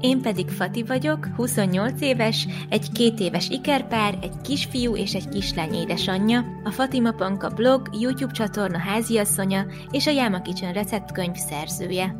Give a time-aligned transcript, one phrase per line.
[0.00, 5.74] Én pedig Fati vagyok, 28 éves, egy két éves ikerpár, egy kisfiú és egy kislány
[5.74, 12.16] édesanyja, a Fatima Panka blog, YouTube csatorna háziasszonya és a Yama Kitchen receptkönyv szerzője.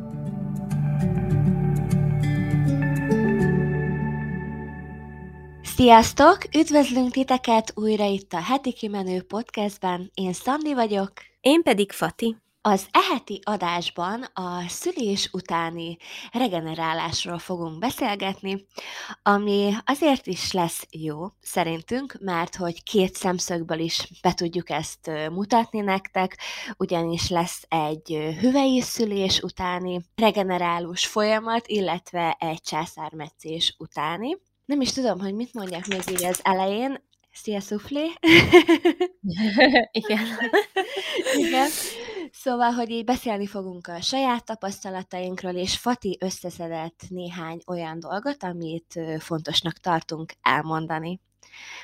[5.61, 6.37] Sziasztok!
[6.57, 10.11] Üdvözlünk titeket újra itt a Heti Kimenő podcastben.
[10.13, 11.11] Én Szandi vagyok.
[11.41, 12.46] Én pedig Fati.
[12.61, 15.97] Az eheti adásban a szülés utáni
[16.31, 18.65] regenerálásról fogunk beszélgetni,
[19.23, 25.79] ami azért is lesz jó szerintünk, mert hogy két szemszögből is be tudjuk ezt mutatni
[25.79, 26.37] nektek,
[26.77, 34.37] ugyanis lesz egy hüvei szülés utáni regenerálós folyamat, illetve egy császármetszés utáni.
[34.65, 37.06] Nem is tudom, hogy mit mondják még így az elején,
[37.41, 38.11] Szia, Szuflé!
[39.91, 40.25] Igen.
[41.45, 41.69] Igen.
[42.31, 48.99] Szóval, hogy így beszélni fogunk a saját tapasztalatainkról, és Fati összeszedett néhány olyan dolgot, amit
[49.19, 51.19] fontosnak tartunk elmondani.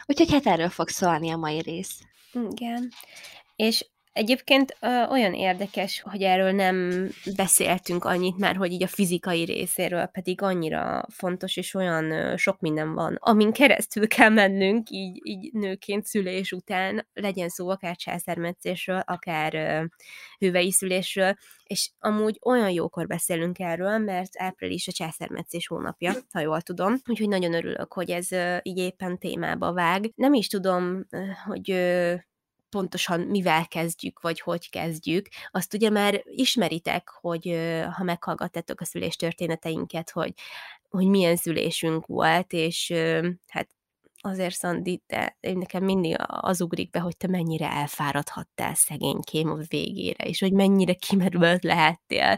[0.05, 2.01] Úgyhogy hát erről fog szólni a mai rész.
[2.33, 2.91] Igen.
[3.55, 9.43] És Egyébként ö, olyan érdekes, hogy erről nem beszéltünk annyit, mert hogy így a fizikai
[9.43, 15.19] részéről pedig annyira fontos, és olyan ö, sok minden van, amin keresztül kell mennünk, így,
[15.23, 19.83] így nőként szülés után, legyen szó akár császármetszésről, akár ö,
[20.37, 26.61] hüvei szülésről, és amúgy olyan jókor beszélünk erről, mert április a császármetszés hónapja, ha jól
[26.61, 30.11] tudom, úgyhogy nagyon örülök, hogy ez ö, így éppen témába vág.
[30.15, 31.07] Nem is tudom,
[31.45, 31.71] hogy
[32.73, 37.45] pontosan mivel kezdjük, vagy hogy kezdjük, azt ugye már ismeritek, hogy
[37.91, 40.33] ha meghallgattátok a szüléstörténeteinket, hogy,
[40.89, 42.93] hogy milyen szülésünk volt, és
[43.47, 43.69] hát
[44.25, 50.23] azért, Szandi, te, nekem mindig az ugrik be, hogy te mennyire elfáradhattál szegénykém a végére,
[50.23, 52.37] és hogy mennyire kimerült lehettél.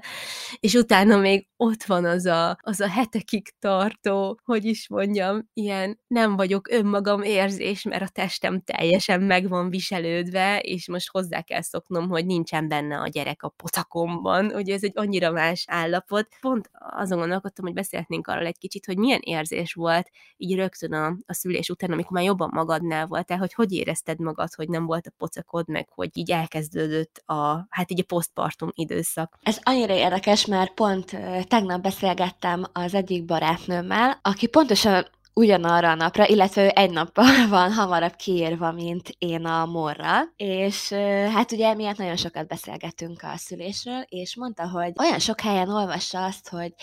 [0.60, 6.00] És utána még ott van az a, az a hetekig tartó, hogy is mondjam, ilyen
[6.08, 11.62] nem vagyok önmagam érzés, mert a testem teljesen meg van viselődve, és most hozzá kell
[11.62, 16.28] szoknom, hogy nincsen benne a gyerek a potakomban, hogy ez egy annyira más állapot.
[16.42, 21.18] Pont azon gondolkodtam, hogy beszélhetnénk arról egy kicsit, hogy milyen érzés volt így rögtön a,
[21.26, 25.08] a szülés után, amikor már jobban magadnál voltál, hogy hogy érezted magad, hogy nem volt
[25.08, 29.38] a pocakod, meg hogy így elkezdődött a, hát így a postpartum időszak.
[29.42, 36.28] Ez annyira érdekes, mert pont tegnap beszélgettem az egyik barátnőmmel, aki pontosan ugyanarra a napra,
[36.28, 40.92] illetve ő egy nappal van hamarabb kiírva, mint én a morra, és
[41.34, 46.24] hát ugye miatt nagyon sokat beszélgetünk a szülésről, és mondta, hogy olyan sok helyen olvassa
[46.24, 46.74] azt, hogy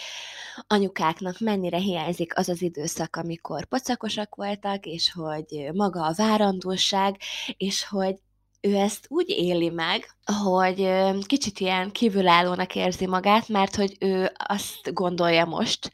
[0.66, 7.16] anyukáknak mennyire hiányzik az az időszak, amikor pocakosak voltak, és hogy maga a várandóság,
[7.56, 8.14] és hogy
[8.62, 10.89] ő ezt úgy éli meg, hogy
[11.27, 15.91] kicsit ilyen kívülállónak érzi magát, mert hogy ő azt gondolja most,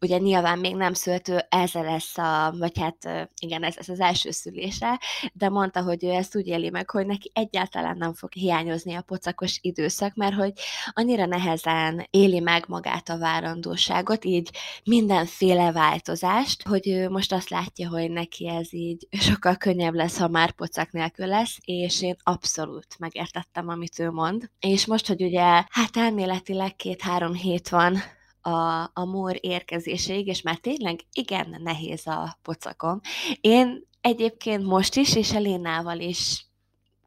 [0.00, 4.00] ugye nyilván még nem szült, ő ez lesz a, vagy hát igen, ez, ez az
[4.00, 5.00] első szülése,
[5.32, 9.02] de mondta, hogy ő ezt úgy éli meg, hogy neki egyáltalán nem fog hiányozni a
[9.02, 10.52] pocakos időszak, mert hogy
[10.92, 14.50] annyira nehezen éli meg magát a várandóságot, így
[14.84, 20.28] mindenféle változást, hogy ő most azt látja, hogy neki ez így sokkal könnyebb lesz, ha
[20.28, 24.50] már pocak nélkül lesz, és én abszolút megértettem amit ő mond.
[24.58, 27.96] És most, hogy ugye, hát elméletileg két-három hét van
[28.40, 33.00] a, a mór érkezéséig, és már tényleg igen nehéz a pocakom.
[33.40, 36.46] Én egyébként most is, és Elénával is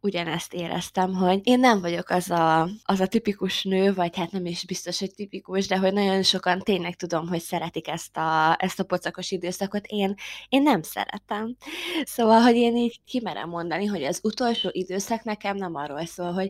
[0.06, 4.46] ugyanezt éreztem, hogy én nem vagyok az a, az a tipikus nő, vagy hát nem
[4.46, 8.80] is biztos, hogy tipikus, de hogy nagyon sokan tényleg tudom, hogy szeretik ezt a, ezt
[8.80, 9.86] a pocakos időszakot.
[9.86, 10.14] Én,
[10.50, 11.56] én nem szeretem.
[12.04, 16.50] Szóval, hogy én így kimerem mondani, hogy az utolsó időszak nekem nem arról szól, hogy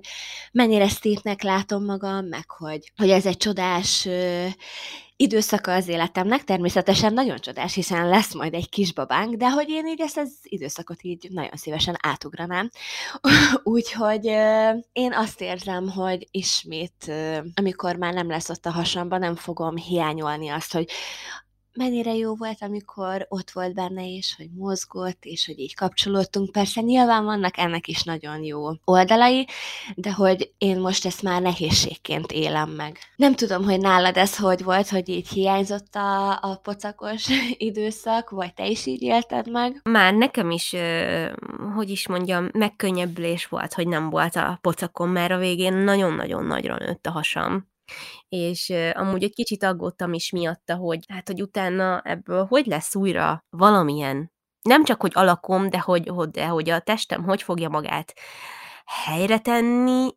[0.51, 4.07] mennyire szépnek látom magam, meg hogy, hogy ez egy csodás
[5.17, 10.01] időszaka az életemnek, természetesen nagyon csodás, hiszen lesz majd egy kisbabánk, de hogy én így
[10.01, 12.69] ezt az időszakot így nagyon szívesen átugranám.
[13.63, 14.25] Úgyhogy
[14.93, 17.11] én azt érzem, hogy ismét,
[17.55, 20.89] amikor már nem lesz ott a hasamban, nem fogom hiányolni azt, hogy
[21.75, 26.51] mennyire jó volt, amikor ott volt benne, és hogy mozgott, és hogy így kapcsolódtunk.
[26.51, 29.47] Persze nyilván vannak ennek is nagyon jó oldalai,
[29.95, 32.97] de hogy én most ezt már nehézségként élem meg.
[33.15, 37.27] Nem tudom, hogy nálad ez hogy volt, hogy így hiányzott a, a pocakos
[37.57, 39.81] időszak, vagy te is így élted meg?
[39.83, 40.75] Már nekem is,
[41.75, 46.77] hogy is mondjam, megkönnyebbülés volt, hogy nem volt a pocakom, mert a végén nagyon-nagyon nagyra
[46.77, 47.73] nőtt a hasam
[48.35, 53.45] és amúgy egy kicsit aggódtam is miatta, hogy hát, hogy utána ebből hogy lesz újra
[53.49, 58.13] valamilyen, nem csak, hogy alakom, de hogy, hogy, de hogy a testem hogy fogja magát
[58.85, 60.09] helyre tenni,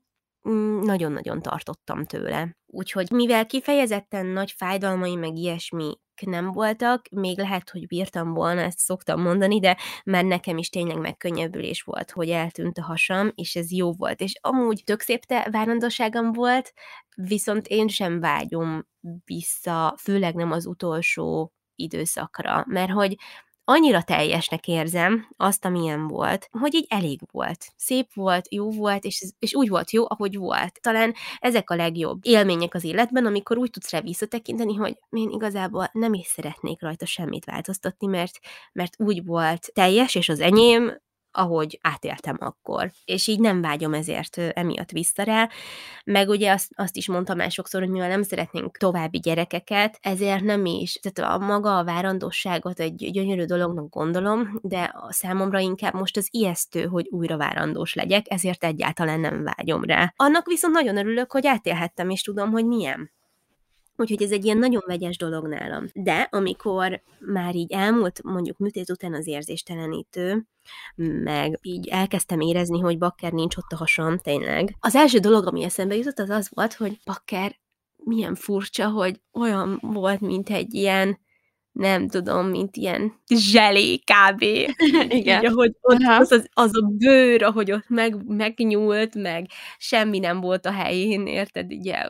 [0.49, 2.56] mm, nagyon-nagyon tartottam tőle.
[2.67, 8.79] Úgyhogy mivel kifejezetten nagy fájdalmai, meg ilyesmi nem voltak, még lehet, hogy bírtam volna, ezt
[8.79, 13.73] szoktam mondani, de már nekem is tényleg megkönnyebbülés volt, hogy eltűnt a hasam, és ez
[13.73, 14.20] jó volt.
[14.20, 16.73] És amúgy tök szép te várandóságom volt,
[17.17, 18.87] viszont én sem vágyom
[19.25, 23.17] vissza, főleg nem az utolsó időszakra, mert hogy
[23.70, 27.67] annyira teljesnek érzem azt, amilyen volt, hogy így elég volt.
[27.76, 30.81] Szép volt, jó volt, és, és úgy volt jó, ahogy volt.
[30.81, 35.91] Talán ezek a legjobb élmények az életben, amikor úgy tudsz rá visszatekinteni, hogy én igazából
[35.93, 38.38] nem is szeretnék rajta semmit változtatni, mert,
[38.73, 41.00] mert úgy volt teljes, és az enyém,
[41.38, 42.90] ahogy átéltem akkor.
[43.05, 45.49] És így nem vágyom ezért emiatt vissza rá.
[46.05, 50.43] Meg ugye azt, azt is mondtam már sokszor, hogy mivel nem szeretnénk további gyerekeket, ezért
[50.43, 55.94] nem is, tehát a maga a várandóságot egy gyönyörű dolognak gondolom, de a számomra inkább
[55.94, 60.12] most az ijesztő, hogy újra várandós legyek, ezért egyáltalán nem vágyom rá.
[60.17, 63.17] Annak viszont nagyon örülök, hogy átélhettem, és tudom, hogy milyen.
[64.00, 65.86] Úgyhogy ez egy ilyen nagyon vegyes dolog nálam.
[65.94, 70.46] De amikor már így elmúlt mondjuk műtét után az érzéstelenítő,
[70.96, 74.76] meg így elkezdtem érezni, hogy bakker nincs ott a hasam, tényleg.
[74.80, 77.58] Az első dolog, ami eszembe jutott, az az volt, hogy bakker
[77.96, 81.18] milyen furcsa, hogy olyan volt, mint egy ilyen
[81.73, 84.43] nem tudom, mint ilyen zselé kb.
[85.09, 85.11] Igen.
[85.11, 89.47] Így, ahogy ott az, az, az a bőr, ahogy ott meg, megnyúlt, meg
[89.79, 91.73] semmi nem volt a helyén, érted?
[91.73, 92.06] Ugye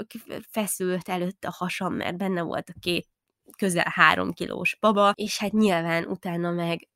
[0.50, 3.06] feszült előtt a hasam, mert benne volt a két
[3.56, 6.88] közel három kilós baba, és hát nyilván utána meg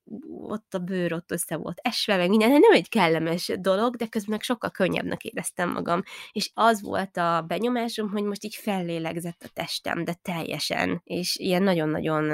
[0.42, 4.30] ott a bőr ott össze volt esve, meg minden, nem egy kellemes dolog, de közben
[4.30, 6.02] meg sokkal könnyebbnek éreztem magam.
[6.32, 11.62] És az volt a benyomásom, hogy most így fellélegzett a testem, de teljesen, és ilyen
[11.62, 12.24] nagyon-nagyon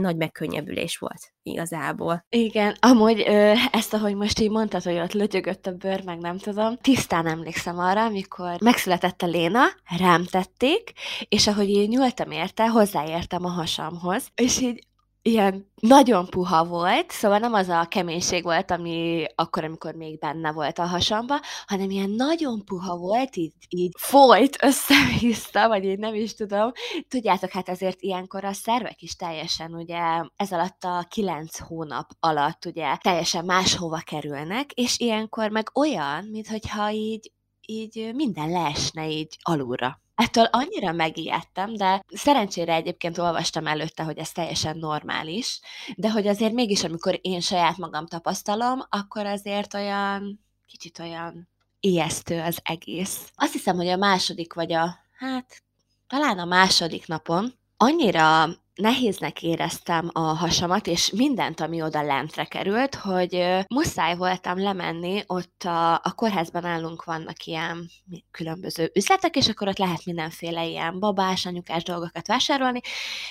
[0.00, 2.24] nagy megkönnyebbülés volt igazából.
[2.28, 6.38] Igen, amúgy ö, ezt, ahogy most így mondtad, hogy ott lötyögött a bőr, meg nem
[6.38, 9.62] tudom, tisztán emlékszem arra, amikor megszületett a Léna,
[9.98, 10.92] rám tették,
[11.28, 14.86] és ahogy én nyúltam érte, hozzáértem a hasamhoz, és így
[15.22, 20.52] ilyen nagyon puha volt, szóval nem az a keménység volt, ami akkor, amikor még benne
[20.52, 26.14] volt a hasamba, hanem ilyen nagyon puha volt, így, így folyt össze-vissza, vagy én nem
[26.14, 26.72] is tudom.
[27.08, 29.98] Tudjátok, hát ezért ilyenkor a szervek is teljesen ugye
[30.36, 36.90] ez alatt a kilenc hónap alatt ugye teljesen máshova kerülnek, és ilyenkor meg olyan, mintha
[36.90, 37.32] így,
[37.66, 40.00] így minden leesne így alulra.
[40.18, 45.60] Ettől annyira megijedtem, de szerencsére egyébként olvastam előtte, hogy ez teljesen normális,
[45.96, 51.48] de hogy azért mégis, amikor én saját magam tapasztalom, akkor azért olyan, kicsit olyan
[51.80, 53.30] ijesztő az egész.
[53.34, 55.62] Azt hiszem, hogy a második vagy a, hát
[56.06, 58.48] talán a második napon annyira
[58.78, 65.62] nehéznek éreztem a hasamat, és mindent, ami oda lentre került, hogy muszáj voltam lemenni, ott
[65.64, 67.90] a, a kórházban állunk vannak ilyen
[68.30, 72.80] különböző üzletek, és akkor ott lehet mindenféle ilyen babás, anyukás dolgokat vásárolni,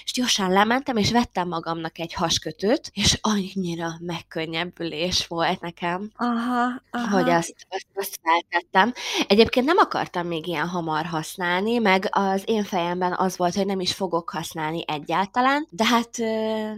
[0.04, 7.10] és gyorsan lementem, és vettem magamnak egy haskötőt, és annyira megkönnyebbülés volt nekem, aha, aha.
[7.10, 8.94] hogy azt, azt, azt feltettem.
[9.28, 13.80] Egyébként nem akartam még ilyen hamar használni, meg az én fejemben az volt, hogy nem
[13.80, 16.18] is fogok használni egyáltalán, talán, de hát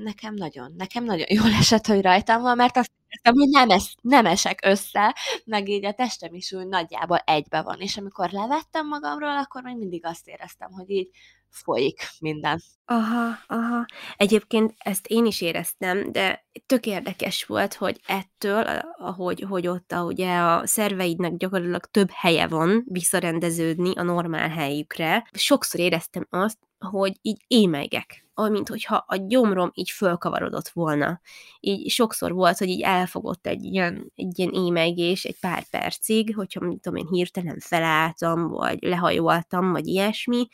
[0.03, 3.95] nekem nagyon, nekem nagyon jól esett, hogy rajtam van, mert azt éreztem, hogy nem, es,
[4.01, 8.87] nem esek össze, meg így a testem is úgy nagyjából egybe van, és amikor levettem
[8.87, 11.09] magamról, akkor még mindig azt éreztem, hogy így
[11.49, 12.61] folyik minden.
[12.85, 13.85] Aha, aha.
[14.17, 18.63] Egyébként ezt én is éreztem, de tök érdekes volt, hogy ettől,
[18.97, 25.27] ahogy hogy ott a, ugye a szerveidnek gyakorlatilag több helye van visszarendeződni a normál helyükre,
[25.31, 31.21] sokszor éreztem azt, hogy így émegek mint hogyha a gyomrom így fölkavarodott volna.
[31.59, 36.59] Így sokszor volt, hogy így elfogott egy ilyen, egy ilyen émegés egy pár percig, hogyha,
[36.59, 40.47] mint tudom én, hirtelen felálltam, vagy lehajoltam, vagy ilyesmi,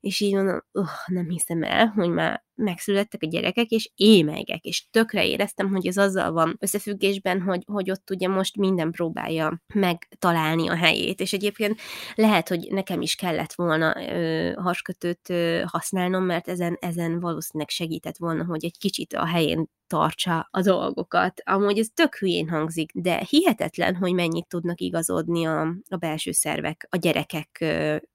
[0.00, 0.60] és így mondom,
[1.06, 5.96] nem hiszem el, hogy már megszülettek a gyerekek, és émegek, és tökre éreztem, hogy ez
[5.96, 11.80] azzal van összefüggésben, hogy, hogy ott ugye most minden próbálja megtalálni a helyét, és egyébként
[12.14, 18.16] lehet, hogy nekem is kellett volna ö, haskötőt ö, használnom, mert ezen, ezen valószínűleg segített
[18.16, 21.40] volna, hogy egy kicsit a helyén tartsa a dolgokat.
[21.44, 26.86] Amúgy ez tök hülyén hangzik, de hihetetlen, hogy mennyit tudnak igazodni a, a belső szervek
[26.90, 27.64] a gyerekek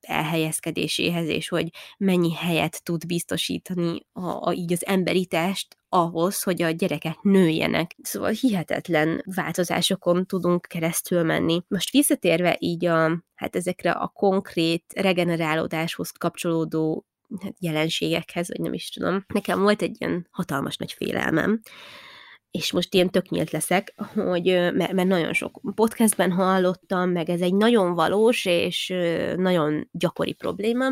[0.01, 6.61] elhelyezkedéséhez, és hogy mennyi helyet tud biztosítani a a, így az emberi test ahhoz, hogy
[6.61, 7.95] a gyerekek nőjenek.
[8.01, 11.61] Szóval hihetetlen változásokon tudunk keresztül menni.
[11.67, 17.05] Most visszatérve így a, hát ezekre a konkrét regenerálódáshoz kapcsolódó
[17.41, 19.25] hát jelenségekhez, vagy nem is tudom.
[19.33, 21.61] Nekem volt egy ilyen hatalmas nagy félelmem,
[22.51, 27.41] és most ilyen tök nyílt leszek, hogy, mert, mert nagyon sok podcastben hallottam, meg ez
[27.41, 28.93] egy nagyon valós és
[29.35, 30.85] nagyon gyakori probléma.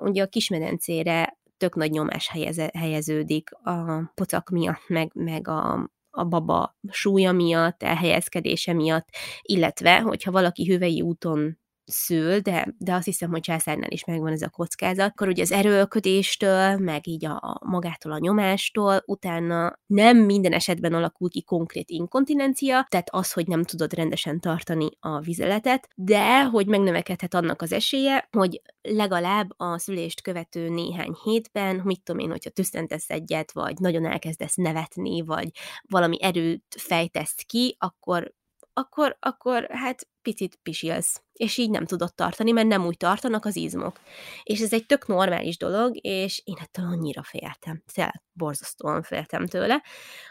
[0.00, 2.30] Ugye a kismedencére tök nagy nyomás
[2.78, 9.08] helyeződik a pocak miatt, meg, meg a, a baba súlya miatt, elhelyezkedése miatt,
[9.42, 14.42] illetve, hogyha valaki hüvei úton szül, de, de azt hiszem, hogy császárnál is megvan ez
[14.42, 20.16] a kockázat, akkor ugye az erőlködéstől, meg így a, a magától a nyomástól, utána nem
[20.18, 25.88] minden esetben alakul ki konkrét inkontinencia, tehát az, hogy nem tudod rendesen tartani a vizeletet,
[25.96, 32.20] de hogy megnövekedhet annak az esélye, hogy legalább a szülést követő néhány hétben, mit tudom
[32.20, 35.50] én, hogyha tüsszentesz egyet, vagy nagyon elkezdesz nevetni, vagy
[35.88, 38.32] valami erőt fejtesz ki, akkor
[38.74, 43.56] akkor, akkor hát picit pisilsz, és így nem tudod tartani, mert nem úgy tartanak az
[43.56, 44.00] izmok.
[44.42, 49.82] És ez egy tök normális dolog, és én ettől annyira féltem, tényleg borzasztóan féltem tőle,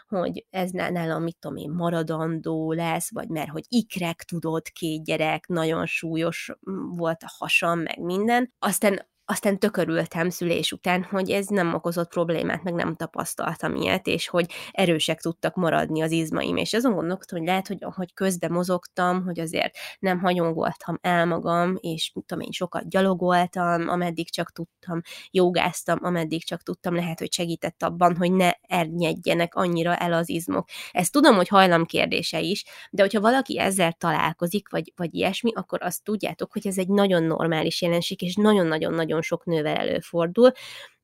[0.08, 5.46] hogy ez nálam, mit tudom én, maradandó lesz, vagy mert hogy ikrek tudod, két gyerek,
[5.46, 6.50] nagyon súlyos
[6.96, 8.52] volt a hasam, meg minden.
[8.58, 14.28] Aztán aztán tökörültem szülés után, hogy ez nem okozott problémát, meg nem tapasztaltam ilyet, és
[14.28, 19.24] hogy erősek tudtak maradni az izmaim, és azon gondolkodtam, hogy lehet, hogy, hogy közbe mozogtam,
[19.24, 25.00] hogy azért nem hagyongoltam el magam, és mit tudom én, sokat gyalogoltam, ameddig csak tudtam,
[25.30, 30.68] jogáztam, ameddig csak tudtam, lehet, hogy segített abban, hogy ne ernyedjenek annyira el az izmok.
[30.90, 35.82] Ezt tudom, hogy hajlam kérdése is, de hogyha valaki ezzel találkozik, vagy, vagy ilyesmi, akkor
[35.82, 40.52] azt tudjátok, hogy ez egy nagyon normális jelenség, és nagyon-nagyon-nagyon sok nővel előfordul,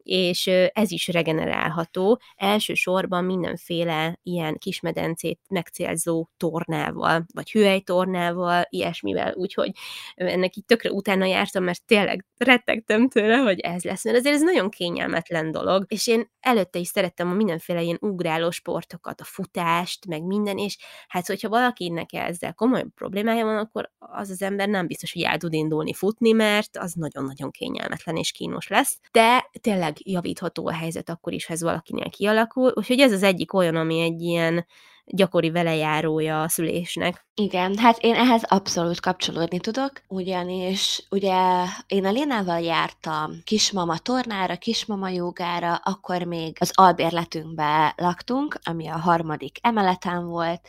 [0.08, 9.70] és ez is regenerálható, elsősorban mindenféle ilyen kismedencét megcélzó tornával, vagy hüvelytornával, ilyesmivel, úgyhogy
[10.14, 14.42] ennek így tökre utána jártam, mert tényleg rettegtem tőle, hogy ez lesz, mert azért ez
[14.42, 20.06] nagyon kényelmetlen dolog, és én előtte is szerettem a mindenféle ilyen ugráló sportokat, a futást,
[20.06, 20.76] meg minden, és
[21.08, 25.38] hát hogyha valakinek ezzel komoly problémája van, akkor az az ember nem biztos, hogy el
[25.38, 31.08] tud indulni futni, mert az nagyon-nagyon kényelmetlen és kínos lesz, de tényleg javítható a helyzet
[31.08, 32.72] akkor is, ha ez valakinél kialakul.
[32.74, 34.66] Úgyhogy ez az egyik olyan, ami egy ilyen
[35.04, 37.27] gyakori velejárója a szülésnek.
[37.40, 44.56] Igen, hát én ehhez abszolút kapcsolódni tudok, ugyanis ugye én a Lénával jártam kismama tornára,
[44.56, 50.60] kismama jogára, akkor még az albérletünkbe laktunk, ami a harmadik emeleten volt,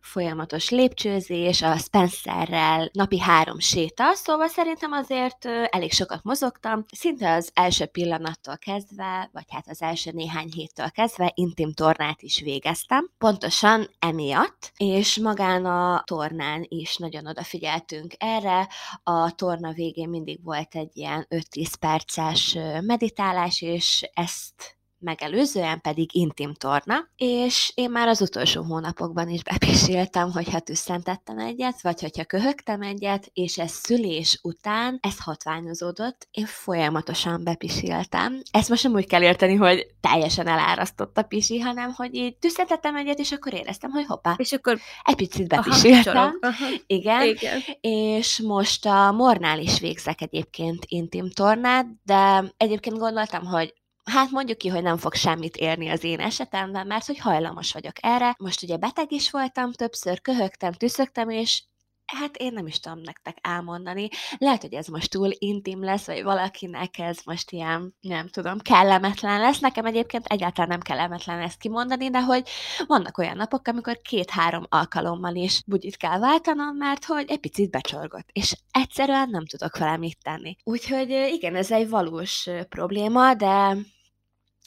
[0.00, 7.50] folyamatos lépcsőzés, a Spencerrel napi három séta, szóval szerintem azért elég sokat mozogtam, szinte az
[7.54, 13.10] első pillanattól kezdve, vagy hát az első néhány héttől kezdve intim tornát is végeztem.
[13.18, 18.68] Pontosan emiatt, és magán a tornán is nagyon odafigyeltünk erre.
[19.02, 24.75] A torna végén mindig volt egy ilyen 5-10 perces meditálás, és ezt
[25.06, 31.82] megelőzően pedig intim torna, és én már az utolsó hónapokban is bepiséltem, hogyha tüsszentettem egyet,
[31.82, 38.40] vagy hogyha köhögtem egyet, és ez szülés után, ez hatványozódott, én folyamatosan bepiséltem.
[38.50, 42.96] Ezt most nem úgy kell érteni, hogy teljesen elárasztott a pisi, hanem hogy így tüsszentettem
[42.96, 44.34] egyet, és akkor éreztem, hogy hoppá.
[44.36, 46.16] És akkor egy picit bepiséltem.
[46.16, 46.66] Aha, aha.
[46.86, 47.22] Igen.
[47.22, 47.60] Igen.
[47.80, 53.74] És most a Mornál is végzek egyébként intim tornát, de egyébként gondoltam, hogy
[54.10, 57.94] hát mondjuk ki, hogy nem fog semmit érni az én esetemben, mert hogy hajlamos vagyok
[58.00, 58.34] erre.
[58.38, 61.62] Most ugye beteg is voltam, többször köhögtem, tüszögtem, és
[62.06, 64.08] hát én nem is tudom nektek elmondani.
[64.38, 69.40] Lehet, hogy ez most túl intim lesz, vagy valakinek ez most ilyen, nem tudom, kellemetlen
[69.40, 69.58] lesz.
[69.58, 72.48] Nekem egyébként egyáltalán nem kellemetlen ezt kimondani, de hogy
[72.86, 78.28] vannak olyan napok, amikor két-három alkalommal is bugyit kell váltanom, mert hogy egy picit becsorgott,
[78.32, 80.56] és egyszerűen nem tudok vele mit tenni.
[80.64, 83.76] Úgyhogy igen, ez egy valós probléma, de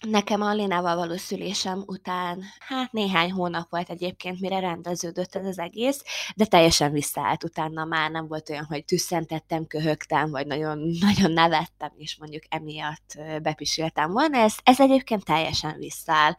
[0.08, 5.60] Nekem a Lénával való szülésem után, hát néhány hónap volt egyébként, mire rendeződött ez az
[5.60, 6.04] egész,
[6.36, 11.92] de teljesen visszaállt utána már nem volt olyan, hogy tüsszentettem, köhögtem, vagy nagyon, nagyon nevettem,
[11.98, 14.38] és mondjuk emiatt bepisültem volna.
[14.38, 16.36] Ez, ez egyébként teljesen visszaáll.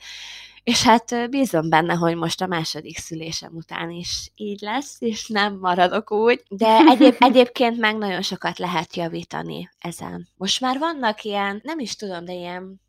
[0.64, 5.58] És hát bízom benne, hogy most a második szülésem után is így lesz, és nem
[5.58, 6.42] maradok úgy.
[6.48, 10.28] De egyéb, egyébként meg nagyon sokat lehet javítani ezen.
[10.36, 12.80] Most már vannak ilyen, nem is tudom, de ilyen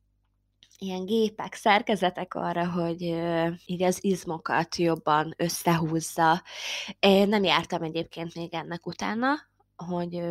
[0.83, 3.01] ilyen gépek, szerkezetek arra, hogy
[3.65, 6.43] így az izmokat jobban összehúzza.
[6.99, 9.27] Én nem jártam egyébként még ennek utána,
[9.75, 10.21] hogy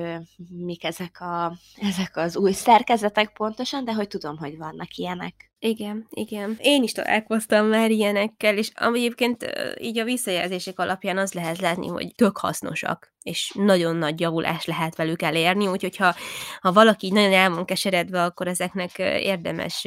[0.49, 5.53] mik ezek, a, ezek az új szerkezetek pontosan, de hogy tudom, hogy vannak ilyenek.
[5.59, 6.57] Igen, igen.
[6.61, 9.47] Én is találkoztam már ilyenekkel, és egyébként
[9.81, 14.97] így a visszajelzések alapján az lehet látni, hogy tök hasznosak, és nagyon nagy javulás lehet
[14.97, 16.15] velük elérni, úgyhogy ha,
[16.61, 19.87] ha valaki nagyon el van keseredve, akkor ezeknek érdemes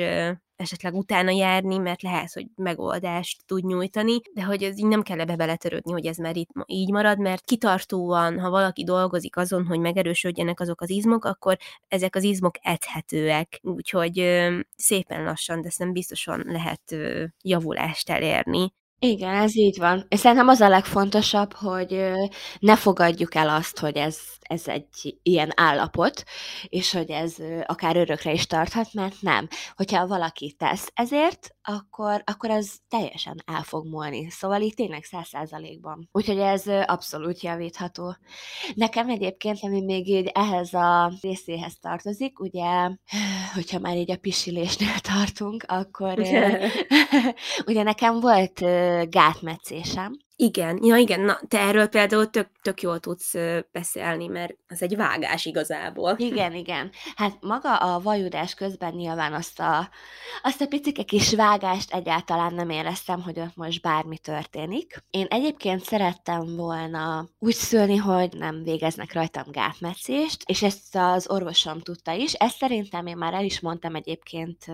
[0.55, 5.19] esetleg utána járni, mert lehet, hogy megoldást tud nyújtani, de hogy ez így nem kell
[5.19, 9.79] ebbe beletörődni, hogy ez már itt így marad, mert kitartóan, ha valaki dolgozik azon, hogy
[9.79, 11.57] megerősödjenek azok az izmok, akkor
[11.87, 14.41] ezek az izmok edhetőek, úgyhogy
[14.75, 16.95] szépen lassan, de nem biztosan lehet
[17.41, 18.73] javulást elérni.
[19.05, 20.05] Igen, ez így van.
[20.07, 22.11] És szerintem az a legfontosabb, hogy
[22.59, 26.23] ne fogadjuk el azt, hogy ez, ez egy ilyen állapot,
[26.67, 29.47] és hogy ez akár örökre is tarthat, mert nem.
[29.75, 34.29] Hogyha valaki tesz ezért, akkor, akkor ez teljesen el fog múlni.
[34.29, 36.09] Szóval itt tényleg száz százalékban.
[36.11, 38.15] Úgyhogy ez abszolút javítható.
[38.75, 42.89] Nekem egyébként, ami még így ehhez a részéhez tartozik, ugye,
[43.53, 46.19] hogyha már így a pisilésnél tartunk, akkor
[47.67, 48.61] ugye nekem volt
[49.09, 53.33] gátmetszésem, igen, ja igen, na, te erről például tök, tök jól tudsz
[53.71, 56.15] beszélni, mert az egy vágás igazából.
[56.17, 56.91] Igen, igen.
[57.15, 59.89] Hát maga a vajudás közben nyilván azt a,
[60.43, 65.03] azt a picike kis vágást egyáltalán nem éreztem, hogy ott most bármi történik.
[65.09, 71.81] Én egyébként szerettem volna úgy szülni, hogy nem végeznek rajtam gátmetszést, és ezt az orvosom
[71.81, 72.33] tudta is.
[72.33, 74.65] Ezt szerintem én már el is mondtam egyébként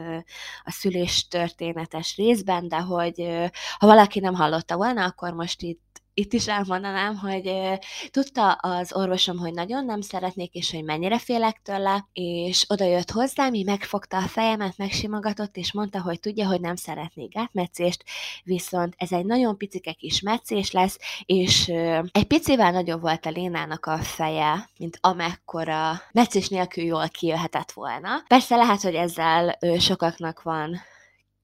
[0.64, 5.88] a szülés történetes részben, de hogy ha valaki nem hallotta volna, akkor most most itt
[6.14, 7.52] itt is elmondanám, hogy
[8.10, 13.12] tudta az orvosom, hogy nagyon nem szeretnék, és hogy mennyire félek tőle, és oda jött
[13.12, 18.04] hozzám, így megfogta a fejemet, megsimogatott, és mondta, hogy tudja, hogy nem szeretnék gátmetszést,
[18.44, 21.68] viszont ez egy nagyon picike kis metszés lesz, és
[22.12, 28.10] egy picivel nagyobb volt a Lénának a feje, mint amekkora metszés nélkül jól kijöhetett volna.
[28.28, 30.80] Persze lehet, hogy ezzel sokaknak van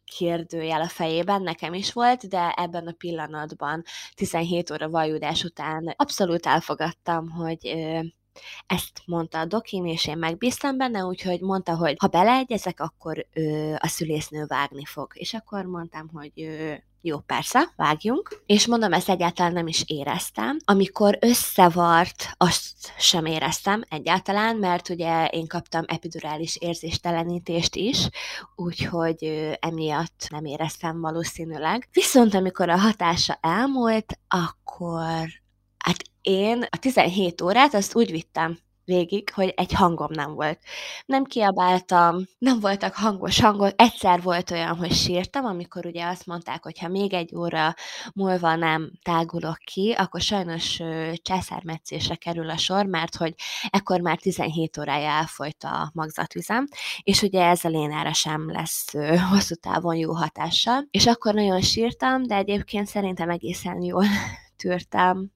[0.06, 3.84] kérdőjel a fejében, nekem is volt, de ebben a pillanatban
[4.16, 7.76] 17 óra vajudás után abszolút elfogadtam, hogy
[8.68, 13.76] ezt mondta a dokim, és én megbíztam benne, úgyhogy mondta, hogy ha beleegyezek, akkor ő,
[13.80, 15.12] a szülésznő vágni fog.
[15.14, 18.42] És akkor mondtam, hogy ő, jó, persze, vágjunk.
[18.46, 20.58] És mondom, ezt egyáltalán nem is éreztem.
[20.66, 28.10] Amikor összevart, azt sem éreztem egyáltalán, mert ugye én kaptam epidurális érzéstelenítést is,
[28.56, 29.24] úgyhogy
[29.60, 31.88] emiatt nem éreztem valószínűleg.
[31.92, 35.28] Viszont amikor a hatása elmúlt, akkor
[35.78, 40.60] hát én a 17 órát azt úgy vittem végig, hogy egy hangom nem volt.
[41.06, 43.72] Nem kiabáltam, nem voltak hangos hangok.
[43.76, 47.74] Egyszer volt olyan, hogy sírtam, amikor ugye azt mondták, hogy ha még egy óra
[48.14, 50.82] múlva nem tágulok ki, akkor sajnos
[51.22, 53.34] császármetszésre kerül a sor, mert hogy
[53.70, 56.68] ekkor már 17 órája elfolyt a magzatüzem,
[57.04, 58.94] és ugye ez a lénára sem lesz
[59.30, 60.88] hosszú távon jó hatással.
[60.92, 64.06] És akkor nagyon sírtam, de egyébként szerintem egészen jól
[64.58, 65.35] tűrtem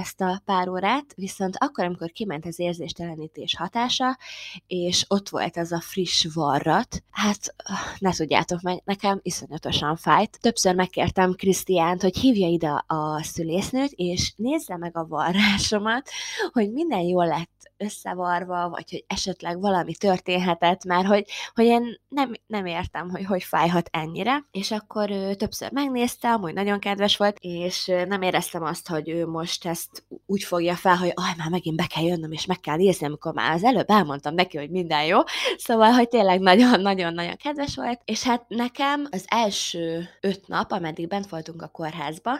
[0.00, 4.18] ezt a pár órát, viszont akkor, amikor kiment az érzéstelenítés hatása,
[4.66, 7.54] és ott volt ez a friss varrat, hát
[7.98, 10.38] ne tudjátok meg, nekem iszonyatosan fájt.
[10.40, 16.10] Többször megkértem Krisztiánt, hogy hívja ide a szülésznőt, és nézze meg a varrásomat,
[16.52, 22.32] hogy minden jól lett összevarva, vagy hogy esetleg valami történhetett, mert hogy, hogy én nem,
[22.46, 27.36] nem értem, hogy hogy fájhat ennyire, és akkor ő többször megnéztem, hogy nagyon kedves volt,
[27.40, 31.76] és nem éreztem azt, hogy ő most ezt úgy fogja fel, hogy aj, már megint
[31.76, 35.04] be kell jönnöm, és meg kell nézni, amikor már az előbb elmondtam neki, hogy minden
[35.04, 35.18] jó,
[35.56, 41.28] szóval, hogy tényleg nagyon-nagyon-nagyon kedves volt, és hát nekem az első öt nap, ameddig bent
[41.28, 42.30] voltunk a kórházba,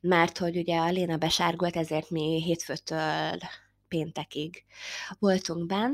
[0.00, 3.38] mert hogy ugye a Léna besárgult, ezért mi hétfőtől
[3.90, 4.64] péntekig
[5.18, 5.92] voltunk benn,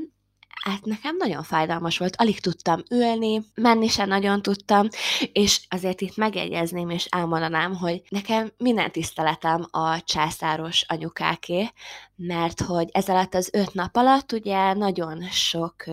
[0.65, 4.89] hát nekem nagyon fájdalmas volt, alig tudtam ülni, menni sem nagyon tudtam,
[5.33, 11.71] és azért itt megegyezném és elmondanám, hogy nekem minden tiszteletem a császáros anyukáké,
[12.17, 15.85] mert hogy ez alatt az öt nap alatt ugye nagyon sok,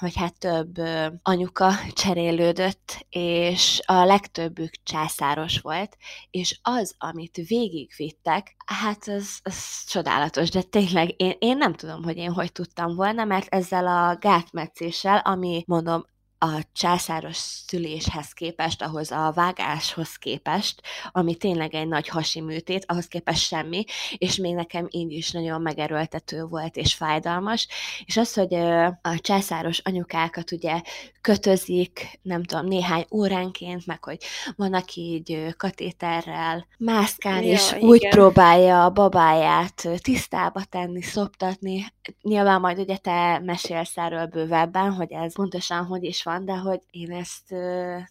[0.00, 0.78] vagy hát több
[1.22, 5.96] anyuka cserélődött, és a legtöbbük császáros volt,
[6.30, 12.16] és az, amit végigvittek, hát az, az csodálatos, de tényleg én, én nem tudom, hogy
[12.16, 16.04] én hogy tudtam volna, mert ezzel a gátmetszéssel, ami mondom,
[16.38, 23.06] a császáros szüléshez képest, ahhoz a vágáshoz képest, ami tényleg egy nagy hasi műtét, ahhoz
[23.06, 23.84] képest semmi,
[24.18, 27.68] és még nekem így is nagyon megerőltető volt és fájdalmas,
[28.04, 28.54] és az, hogy
[29.02, 30.82] a császáros anyukákat ugye
[31.20, 34.18] kötözik, nem tudom, néhány óránként, meg hogy
[34.56, 37.88] van, aki így katéterrel mászkál, ja, és igen.
[37.88, 41.86] úgy próbálja a babáját tisztába tenni, szoptatni,
[42.22, 46.80] nyilván majd ugye te mesélsz erről bővebben, hogy ez pontosan hogy is van, de hogy
[46.90, 47.50] én ezt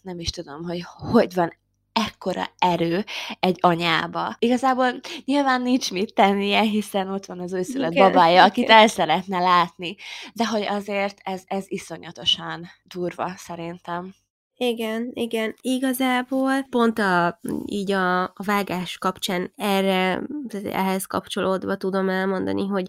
[0.01, 1.53] nem is tudom, hogy hogy van
[1.93, 3.05] ekkora erő
[3.39, 4.35] egy anyába.
[4.39, 9.95] Igazából nyilván nincs mit tennie, hiszen ott van az őszület babája, akit el szeretne látni,
[10.33, 14.13] de hogy azért ez, ez iszonyatosan durva szerintem.
[14.59, 15.55] Igen, igen.
[15.61, 20.21] Igazából pont a, így a, a vágás kapcsán erre,
[20.63, 22.87] ehhez kapcsolódva tudom elmondani, hogy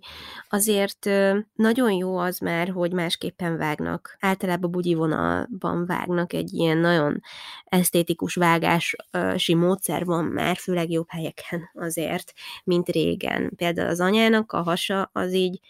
[0.48, 1.10] azért
[1.54, 4.16] nagyon jó az már, hogy másképpen vágnak.
[4.20, 7.20] Általában bugyi vonalban vágnak egy ilyen nagyon
[7.64, 12.32] esztétikus vágási módszer van már, főleg jobb helyeken azért,
[12.64, 13.52] mint régen.
[13.56, 15.60] Például az anyának a hasa az így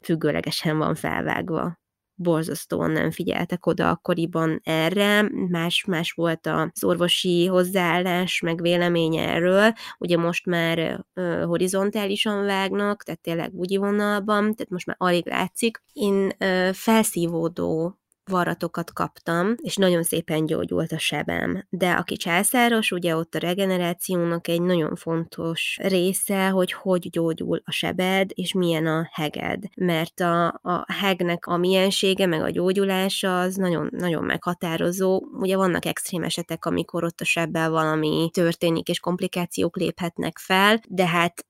[0.00, 1.82] függőlegesen van felvágva
[2.14, 10.16] borzasztóan nem figyeltek oda akkoriban erre, más-más volt az orvosi hozzáállás, meg véleménye erről, ugye
[10.16, 15.82] most már uh, horizontálisan vágnak, tehát tényleg bugyi vonalban, tehát most már alig látszik.
[15.92, 17.98] Én uh, felszívódó
[18.30, 21.66] varratokat kaptam, és nagyon szépen gyógyult a sebem.
[21.70, 27.70] De aki császáros, ugye ott a regenerációnak egy nagyon fontos része, hogy hogy gyógyul a
[27.70, 29.62] sebed, és milyen a heged.
[29.76, 35.22] Mert a, a hegnek a miensége, meg a gyógyulása az nagyon, nagyon meghatározó.
[35.32, 41.06] Ugye vannak extrém esetek, amikor ott a sebbel valami történik, és komplikációk léphetnek fel, de
[41.06, 41.46] hát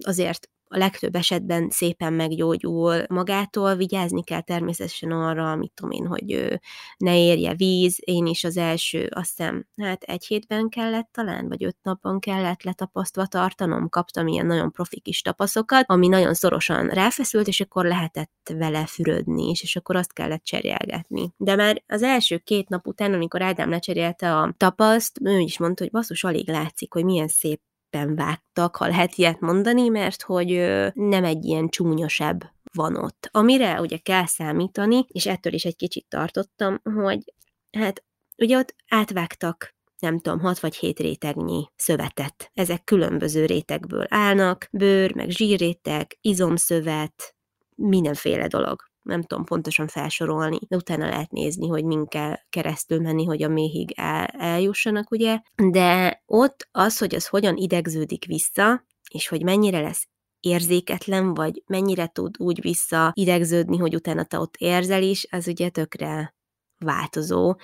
[0.00, 6.58] azért a legtöbb esetben szépen meggyógyul magától, vigyázni kell természetesen arra, mit tudom én, hogy
[6.96, 11.64] ne érje víz, én is az első, azt hiszem, hát egy hétben kellett talán, vagy
[11.64, 17.46] öt napon kellett letapasztva tartanom, kaptam ilyen nagyon profi kis tapaszokat, ami nagyon szorosan ráfeszült,
[17.48, 21.32] és akkor lehetett vele fürödni is, és akkor azt kellett cserélgetni.
[21.36, 25.82] De már az első két nap után, amikor Ádám lecserélte a tapaszt, ő is mondta,
[25.82, 30.48] hogy basszus, alig látszik, hogy milyen szép szépen vágtak, ha lehet ilyet mondani, mert hogy
[30.94, 33.28] nem egy ilyen csúnyosebb van ott.
[33.32, 37.34] Amire ugye kell számítani, és ettől is egy kicsit tartottam, hogy
[37.78, 38.04] hát
[38.36, 42.50] ugye ott átvágtak nem tudom, hat vagy hét rétegnyi szövetet.
[42.54, 47.34] Ezek különböző rétegből állnak, bőr, meg zsírréteg, izomszövet,
[47.74, 53.24] mindenféle dolog nem tudom pontosan felsorolni, de utána lehet nézni, hogy min kell keresztül menni,
[53.24, 55.40] hogy a méhig el, eljussanak, ugye.
[55.70, 60.08] De ott az, hogy az hogyan idegződik vissza, és hogy mennyire lesz
[60.40, 65.68] érzéketlen, vagy mennyire tud úgy vissza idegződni, hogy utána te ott érzel is, az ugye
[65.68, 66.36] tökre
[66.78, 67.54] változó,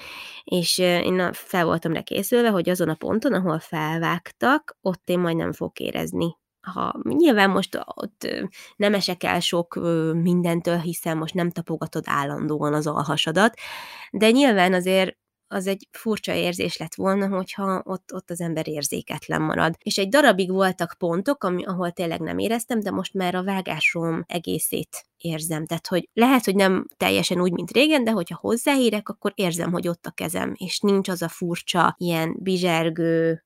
[0.45, 5.53] és én fel voltam rá hogy azon a ponton, ahol felvágtak, ott én majd nem
[5.53, 8.29] fog érezni ha nyilván most ott
[8.77, 9.75] nem esek el sok
[10.13, 13.55] mindentől, hiszen most nem tapogatod állandóan az alhasadat,
[14.11, 15.17] de nyilván azért
[15.55, 19.75] az egy furcsa érzés lett volna, hogyha ott, ott az ember érzéketlen marad.
[19.79, 24.25] És egy darabig voltak pontok, ami, ahol tényleg nem éreztem, de most már a vágásom
[24.27, 25.67] egészét érzem.
[25.67, 29.89] Tehát, hogy lehet, hogy nem teljesen úgy, mint régen, de hogyha hozzáérek, akkor érzem, hogy
[29.89, 33.45] ott a kezem, és nincs az a furcsa, ilyen bizsergő,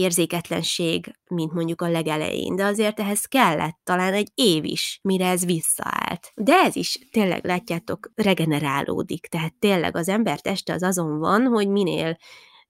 [0.00, 5.44] érzéketlenség, mint mondjuk a legelején, de azért ehhez kellett talán egy év is, mire ez
[5.44, 6.32] visszaállt.
[6.34, 11.68] De ez is tényleg, látjátok, regenerálódik, tehát tényleg az ember teste az azon van, hogy
[11.68, 12.16] minél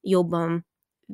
[0.01, 0.65] jobban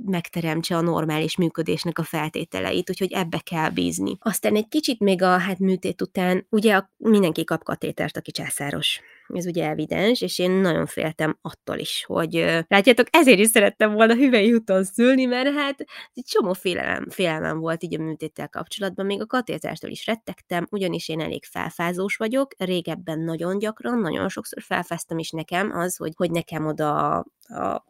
[0.06, 4.18] megteremtse a normális működésnek a feltételeit, úgyhogy ebbe kell bízni.
[4.20, 9.02] Aztán egy kicsit még a hát műtét után, ugye mindenki kap katétert, aki császáros.
[9.34, 12.34] Ez ugye evidens, és én nagyon féltem attól is, hogy
[12.68, 17.84] látjátok, ezért is szerettem volna hüvei úton szülni, mert hát egy csomó félelem, félelem volt
[17.84, 23.20] így a műtéttel kapcsolatban, még a katétártól is rettegtem, ugyanis én elég felfázós vagyok, régebben
[23.20, 27.86] nagyon gyakran, nagyon sokszor felfáztam is nekem az, hogy, hogy nekem oda a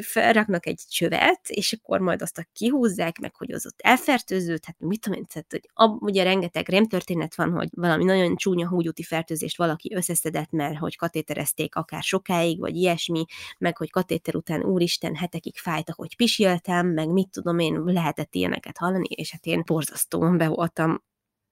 [0.00, 5.00] felraknak egy csövet, és akkor majd azt kihúzzák, meg hogy az ott elfertőződ, hát mit
[5.00, 9.56] tudom én, tehát, hogy ab, ugye rengeteg rémtörténet van, hogy valami nagyon csúnya húgyúti fertőzést
[9.56, 13.24] valaki összeszedett, mert hogy katéterezték akár sokáig, vagy ilyesmi,
[13.58, 18.78] meg hogy katéter után úristen hetekig fájt, hogy pisiltem, meg mit tudom én, lehetett ilyeneket
[18.78, 21.02] hallani, és hát én borzasztóan be voltam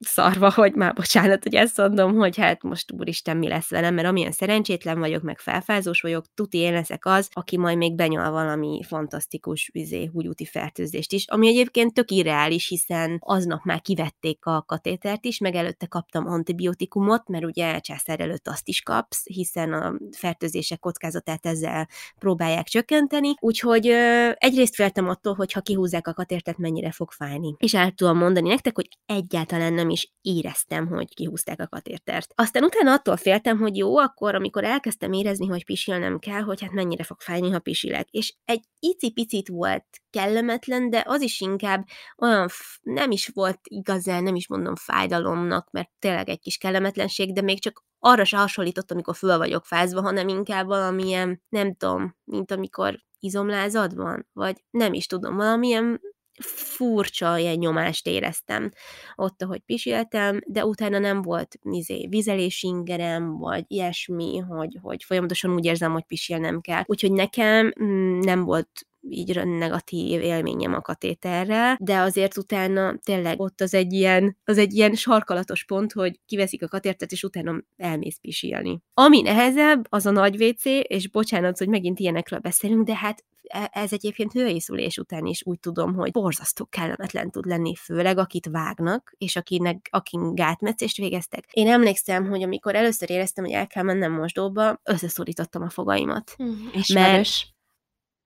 [0.00, 4.06] szarva, hogy már bocsánat, hogy ezt mondom, hogy hát most úristen mi lesz velem, mert
[4.06, 8.80] amilyen szerencsétlen vagyok, meg felfázós vagyok, tuti én leszek az, aki majd még benyal valami
[8.86, 15.24] fantasztikus vizé, húgyúti fertőzést is, ami egyébként tök irreális, hiszen aznap már kivették a katétert
[15.24, 20.78] is, meg előtte kaptam antibiotikumot, mert ugye császár előtt azt is kapsz, hiszen a fertőzések
[20.78, 26.90] kockázatát ezzel próbálják csökkenteni, úgyhogy ö, egyrészt féltem attól, hogy ha kihúzzák a katértet, mennyire
[26.90, 27.54] fog fájni.
[27.58, 32.32] És el tudom mondani nektek, hogy egyáltalán nem nem is éreztem, hogy kihúzták a katétert.
[32.34, 36.72] Aztán utána attól féltem, hogy jó, akkor amikor elkezdtem érezni, hogy pisilnem kell, hogy hát
[36.72, 38.08] mennyire fog fájni, ha pisilek.
[38.10, 41.86] És egy icipicit volt kellemetlen, de az is inkább
[42.18, 42.48] olyan,
[42.82, 47.60] nem is volt igazán, nem is mondom fájdalomnak, mert tényleg egy kis kellemetlenség, de még
[47.60, 52.98] csak arra se hasonlított, amikor föl vagyok fázva, hanem inkább valamilyen, nem tudom, mint amikor
[53.18, 56.00] izomlázad van, vagy nem is tudom, valamilyen
[56.44, 58.70] furcsa ilyen nyomást éreztem
[59.16, 65.54] ott, ahogy pisiltem, de utána nem volt izé, vizelési ingerem, vagy ilyesmi, hogy, hogy folyamatosan
[65.54, 66.82] úgy érzem, hogy pisilnem kell.
[66.86, 73.60] Úgyhogy nekem mm, nem volt így negatív élményem a katéterrel, de azért utána tényleg ott
[73.60, 78.18] az egy ilyen, az egy ilyen sarkalatos pont, hogy kiveszik a katétert, és utána elmész
[78.20, 78.80] pisilni.
[78.94, 83.24] Ami nehezebb, az a nagy WC, és bocsánat, hogy megint ilyenekről beszélünk, de hát
[83.70, 89.14] ez egyébként hőészülés után is úgy tudom, hogy borzasztó kellemetlen tud lenni, főleg akit vágnak,
[89.18, 91.44] és akinek, akin gátmetszést végeztek.
[91.52, 96.34] Én emlékszem, hogy amikor először éreztem, hogy el kell mennem mosdóba, összeszorítottam a fogaimat.
[96.36, 97.30] Hmm, mert,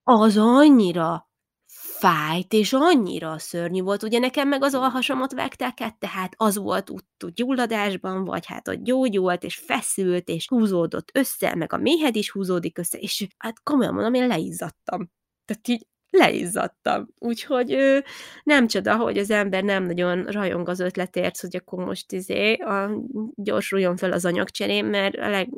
[0.03, 1.29] az annyira
[1.99, 4.03] fájt, és annyira szörnyű volt.
[4.03, 7.03] Ugye nekem meg az alhasamat vágták át, tehát az volt úgy
[7.35, 12.79] gyulladásban, vagy hát ott gyógyult, és feszült, és húzódott össze, meg a méhed is húzódik
[12.79, 15.11] össze, és hát komolyan mondom, én leizzadtam.
[15.45, 17.09] Tehát így leizzadtam.
[17.19, 18.05] Úgyhogy ő,
[18.43, 22.91] nem csoda, hogy az ember nem nagyon rajong az ötletért, hogy akkor most izé a,
[23.35, 25.49] gyorsuljon fel az anyagcserém, mert a leg,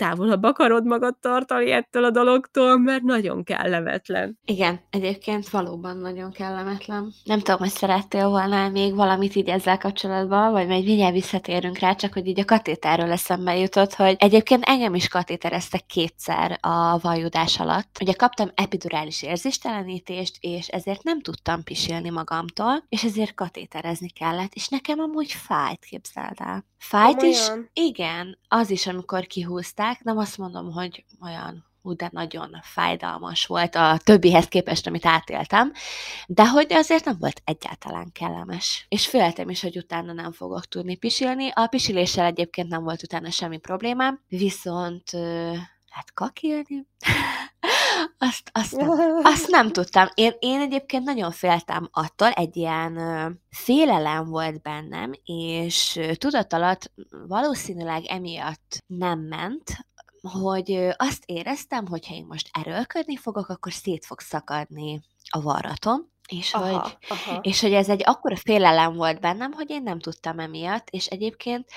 [0.00, 4.38] távolabb akarod magad tartani ettől a dologtól, mert nagyon kellemetlen.
[4.44, 7.12] Igen, egyébként valóban nagyon kellemetlen.
[7.24, 11.94] Nem tudom, hogy szerettél volna még valamit így ezzel kapcsolatban, vagy majd mindjárt visszatérünk rá,
[11.94, 17.58] csak hogy így a katéterről eszembe jutott, hogy egyébként engem is katétereztek kétszer a vajudás
[17.58, 17.98] alatt.
[18.00, 24.68] Ugye kaptam epidurális érzéstelenítést, és ezért nem tudtam pisilni magamtól, és ezért katéterezni kellett, és
[24.68, 26.64] nekem amúgy fájt, képzeld el.
[26.78, 27.70] Fájt Komolyan.
[27.74, 32.58] is, igen, az is, amikor kihúzták, mondták, nem azt mondom, hogy olyan ú, de nagyon
[32.62, 35.72] fájdalmas volt a többihez képest, amit átéltem,
[36.26, 38.86] de hogy azért nem volt egyáltalán kellemes.
[38.88, 41.50] És féltem is, hogy utána nem fogok tudni pisilni.
[41.54, 45.10] A pisiléssel egyébként nem volt utána semmi problémám, viszont
[45.88, 46.86] hát kakilni,
[48.18, 50.08] azt, azt, nem, azt nem tudtam.
[50.14, 52.98] Én, én egyébként nagyon féltem attól, egy ilyen
[53.50, 56.92] félelem volt bennem, és tudat alatt
[57.26, 59.76] valószínűleg emiatt nem ment,
[60.22, 65.00] hogy azt éreztem, hogy ha én most erőlködni fogok, akkor szét fog szakadni
[65.30, 67.38] a varratom, és, aha, hogy, aha.
[67.42, 71.68] és hogy ez egy akkora félelem volt bennem, hogy én nem tudtam emiatt, és egyébként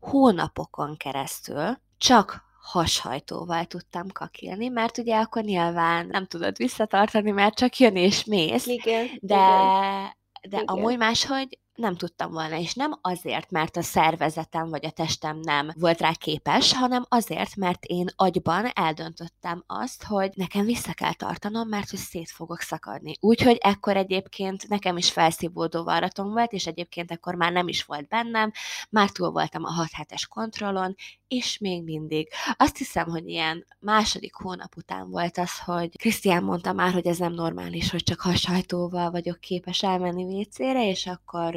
[0.00, 7.76] hónapokon keresztül csak hashajtóval tudtam kakilni, mert ugye akkor nyilván nem tudod visszatartani, mert csak
[7.78, 8.66] jön és mész.
[8.66, 10.16] Igen, de, igen.
[10.48, 10.64] de igen.
[10.64, 15.70] amúgy máshogy nem tudtam volna, és nem azért, mert a szervezetem vagy a testem nem
[15.74, 21.68] volt rá képes, hanem azért, mert én agyban eldöntöttem azt, hogy nekem vissza kell tartanom,
[21.68, 23.14] mert hogy szét fogok szakadni.
[23.20, 28.08] Úgyhogy ekkor egyébként nekem is felszívódó varratom volt, és egyébként ekkor már nem is volt
[28.08, 28.52] bennem,
[28.90, 30.94] már túl voltam a 6 hetes kontrollon,
[31.28, 32.28] és még mindig.
[32.56, 37.18] Azt hiszem, hogy ilyen második hónap után volt az, hogy Krisztián mondta már, hogy ez
[37.18, 41.54] nem normális, hogy csak hashajtóval vagyok képes elmenni vécére, és akkor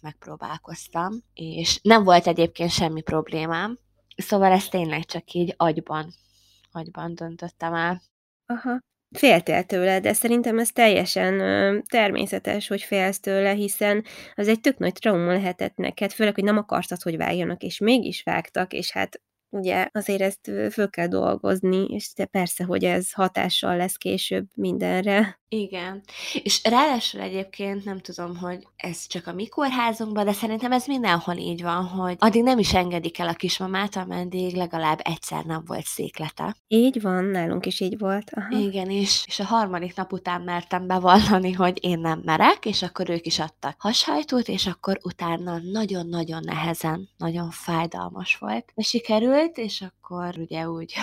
[0.00, 3.78] megpróbálkoztam, és nem volt egyébként semmi problémám,
[4.16, 6.14] szóval ezt tényleg csak így agyban,
[6.72, 8.02] agyban döntöttem el.
[8.46, 8.78] Aha.
[9.10, 11.34] Féltél tőle, de szerintem ez teljesen
[11.88, 16.56] természetes, hogy félsz tőle, hiszen az egy tök nagy trauma lehetett neked, főleg, hogy nem
[16.56, 22.12] akartad, hogy vágjanak, és mégis vágtak, és hát ugye azért ezt föl kell dolgozni, és
[22.14, 25.38] de persze, hogy ez hatással lesz később mindenre.
[25.48, 26.02] Igen.
[26.42, 31.36] És ráadásul egyébként nem tudom, hogy ez csak a mi kórházunkban, de szerintem ez mindenhol
[31.36, 35.84] így van, hogy addig nem is engedik el a kismamát, ameddig legalább egyszer nem volt
[35.84, 36.56] széklete.
[36.68, 38.30] Így van, nálunk is így volt.
[38.30, 38.58] Aha.
[38.58, 43.10] Igen, és, és a harmadik nap után mertem bevallani, hogy én nem merek, és akkor
[43.10, 48.72] ők is adtak hashajtót, és akkor utána nagyon-nagyon nehezen, nagyon fájdalmas volt.
[48.74, 50.94] De sikerült, és akkor ugye úgy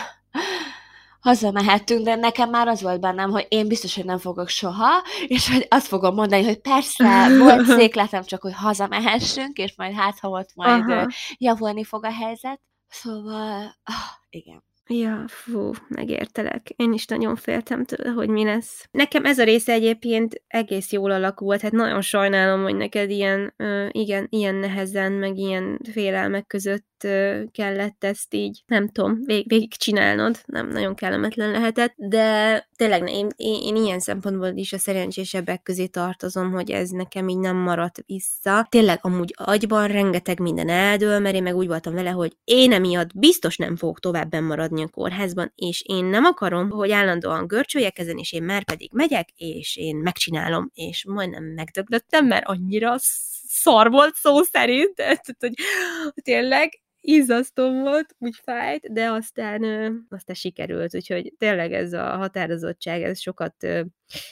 [1.20, 5.50] hazamehettünk, de nekem már az volt bennem, hogy én biztos, hogy nem fogok soha, és
[5.50, 10.30] hogy azt fogom mondani, hogy persze, volt székletem, csak hogy hazamehessünk, és majd hát, ha
[10.30, 11.08] ott majd Aha.
[11.38, 12.62] javulni fog a helyzet.
[12.88, 13.94] Szóval, ah,
[14.30, 14.64] igen.
[14.88, 16.70] Ja, fú, megértelek.
[16.70, 18.88] Én is nagyon féltem tőle, hogy mi lesz.
[18.92, 23.88] Nekem ez a része egyébként egész jól alakult, hát nagyon sajnálom, hogy neked ilyen, uh,
[23.92, 26.93] igen, ilyen nehezen, meg ilyen félelmek között
[27.52, 33.30] kellett ezt így, nem tudom, vég, végig csinálnod, nem nagyon kellemetlen lehetett, de tényleg én,
[33.36, 38.04] én, én ilyen szempontból is a szerencsésebbek közé tartozom, hogy ez nekem így nem maradt
[38.06, 38.68] vissza.
[38.70, 43.18] Tényleg amúgy agyban rengeteg minden eldől, mert én meg úgy voltam vele, hogy én emiatt
[43.18, 48.18] biztos nem fogok tovább maradni a kórházban, és én nem akarom, hogy állandóan görcsöljek ezen,
[48.18, 52.96] és én már pedig megyek, és én megcsinálom, és majdnem megdöglöttem, mert annyira
[53.64, 55.54] szar volt szó szerint, tehát, hogy
[56.22, 59.64] tényleg izzasztó volt, úgy fájt, de aztán,
[60.10, 63.68] aztán sikerült, úgyhogy tényleg ez a határozottság, ez sokat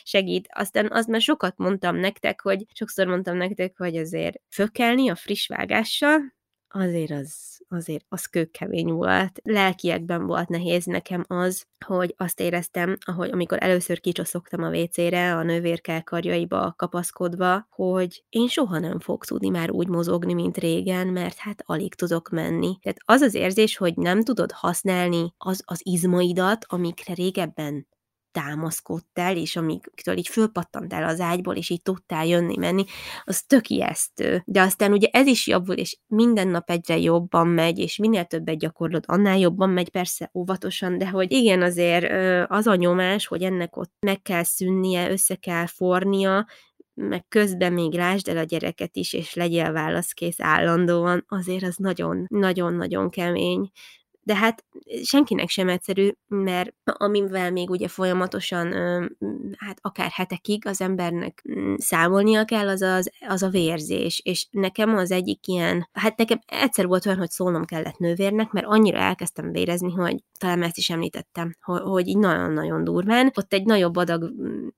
[0.04, 0.48] segít.
[0.52, 5.48] Aztán azt már sokat mondtam nektek, hogy sokszor mondtam nektek, hogy azért fökelni a friss
[5.48, 6.20] vágással,
[6.68, 9.40] azért az, azért az kőkemény volt.
[9.44, 15.44] Lelkiekben volt nehéz nekem az, hogy azt éreztem, ahogy amikor először kicsoszogtam a WC-re, a
[15.44, 21.38] nővérkel karjaiba kapaszkodva, hogy én soha nem fog tudni már úgy mozogni, mint régen, mert
[21.38, 22.78] hát alig tudok menni.
[22.82, 27.88] Tehát az az érzés, hogy nem tudod használni az, az izmaidat, amikre régebben
[28.32, 32.86] támaszkodtál, és amiktől így fölpattantál az ágyból, és így tudtál jönni, menni,
[33.24, 34.42] az tök ijesztő.
[34.46, 38.58] De aztán ugye ez is javul, és minden nap egyre jobban megy, és minél többet
[38.58, 42.06] gyakorlod, annál jobban megy, persze óvatosan, de hogy igen, azért
[42.50, 46.48] az a nyomás, hogy ennek ott meg kell szűnnie, össze kell fornia,
[46.94, 53.10] meg közben még lásd el a gyereket is, és legyél válaszkész állandóan, azért az nagyon-nagyon-nagyon
[53.10, 53.72] kemény
[54.24, 54.66] de hát
[55.04, 58.72] senkinek sem egyszerű, mert amivel még ugye folyamatosan,
[59.58, 61.44] hát akár hetekig az embernek
[61.76, 66.88] számolnia kell, az, az, az a vérzés, és nekem az egyik ilyen, hát nekem egyszer
[66.88, 71.56] volt olyan, hogy szólnom kellett nővérnek, mert annyira elkezdtem vérezni, hogy talán ezt is említettem,
[71.62, 74.32] hogy, hogy így nagyon-nagyon durván, ott egy nagyobb adag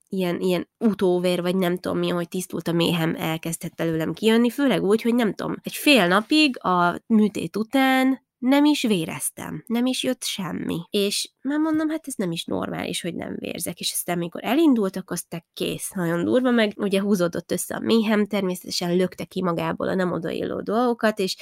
[0.10, 4.84] ilyen, ilyen utóvér, vagy nem tudom mi, hogy tisztult a méhem elkezdett belőlem kijönni, főleg
[4.84, 10.04] úgy, hogy nem tudom, egy fél napig a műtét után nem is véreztem, nem is
[10.04, 10.82] jött semmi.
[10.90, 13.80] És már mondom, hát ez nem is normális, hogy nem vérzek.
[13.80, 18.96] És aztán, amikor elindultak, aztán kész, nagyon durva, meg ugye húzódott össze a méhem, természetesen
[18.96, 21.36] lökte ki magából a nem odailló dolgokat, és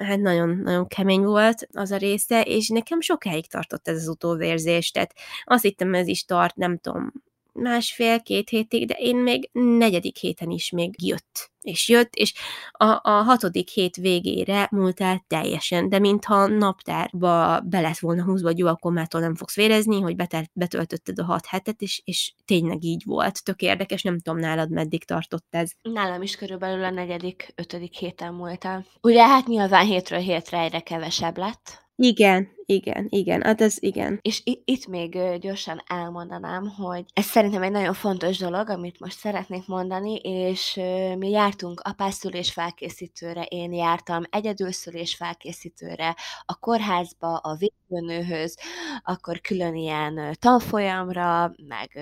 [0.00, 5.14] hát nagyon-nagyon kemény volt az a része, és nekem sokáig tartott ez az utóvérzés, tehát
[5.44, 7.12] azt hittem, ez is tart, nem tudom,
[7.56, 11.50] másfél-két hétig, de én még negyedik héten is még jött.
[11.60, 12.34] És jött, és
[12.72, 18.48] a, a hatodik hét végére múlt el teljesen, de mintha naptárba be lett volna húzva,
[18.48, 22.34] hogy jó, akkor mától nem fogsz vérezni, hogy betelt, betöltötted a hat hetet, és, és
[22.44, 23.44] tényleg így volt.
[23.44, 25.70] Tök érdekes, nem tudom nálad meddig tartott ez.
[25.82, 28.86] Nálam is körülbelül a negyedik, ötödik héten múlt el.
[29.02, 34.18] Ugye hát nyilván hétről hétre egyre kevesebb lett, igen, igen, igen, hát ez igen.
[34.22, 39.66] És itt még gyorsan elmondanám, hogy ez szerintem egy nagyon fontos dolog, amit most szeretnék
[39.66, 40.80] mondani, és
[41.18, 48.58] mi jártunk apászülés felkészítőre, én jártam egyedülszülés felkészítőre, a kórházba, a védőnőhöz,
[49.02, 51.98] akkor külön ilyen tanfolyamra, meg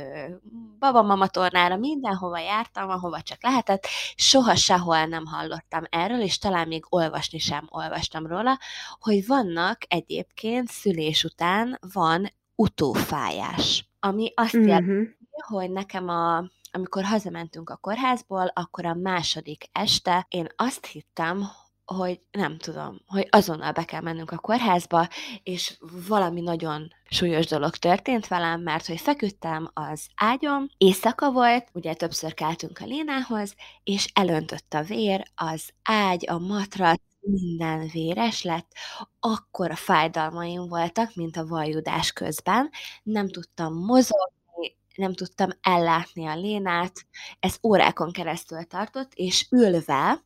[0.79, 6.85] babamama tornára, mindenhova jártam, ahova csak lehetett, soha sehol nem hallottam erről, és talán még
[6.88, 8.59] olvasni sem olvastam róla,
[9.00, 14.68] hogy vannak egyébként szülés után van utófájás, ami azt uh-huh.
[14.68, 21.44] jelenti, hogy nekem a amikor hazamentünk a kórházból, akkor a második este én azt hittem,
[21.84, 25.08] hogy nem tudom, hogy azonnal be kell mennünk a kórházba,
[25.42, 25.76] és
[26.08, 32.34] valami nagyon súlyos dolog történt velem, mert hogy feküdtem az ágyom, éjszaka volt, ugye többször
[32.34, 38.72] keltünk a Lénához, és elöntött a vér, az ágy, a matrac, minden véres lett,
[39.20, 42.70] akkor a fájdalmaim voltak, mint a vajudás közben,
[43.02, 47.06] nem tudtam mozogni, nem tudtam ellátni a lénát,
[47.40, 50.24] ez órákon keresztül tartott, és ülve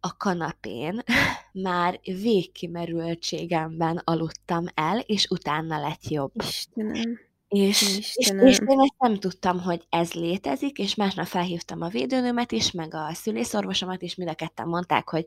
[0.00, 1.02] a kanapén
[1.52, 6.32] már végkimerültségemben aludtam el, és utána lett jobb.
[6.34, 7.27] Istenem.
[7.48, 12.52] És, és, és én ezt nem tudtam, hogy ez létezik, és másnap felhívtam a védőnőmet
[12.52, 15.24] is, meg a szülészorvosomat is, mind a ketten mondták, hogy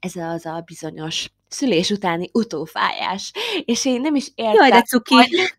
[0.00, 3.32] ez az a bizonyos szülés utáni utófájás.
[3.64, 5.54] És én nem is értem, Jaj, hogy,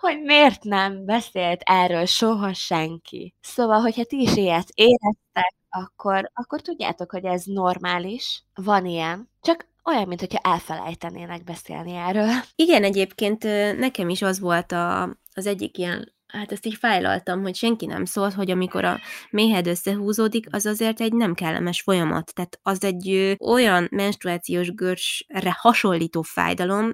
[0.00, 3.34] hogy miért nem beszélt erről soha senki.
[3.40, 9.68] Szóval, hogyha ti is ilyet éreztek, akkor, akkor tudjátok, hogy ez normális, van ilyen, csak
[9.84, 12.28] olyan, mint hogyha elfelejtenének beszélni erről.
[12.54, 13.42] Igen, egyébként
[13.78, 15.02] nekem is az volt a,
[15.40, 19.00] az egyik ilyen hát ezt így fájlaltam, hogy senki nem szólt, hogy amikor a
[19.30, 22.34] méhed összehúzódik, az azért egy nem kellemes folyamat.
[22.34, 26.92] Tehát az egy olyan menstruációs görcsre hasonlító fájdalom,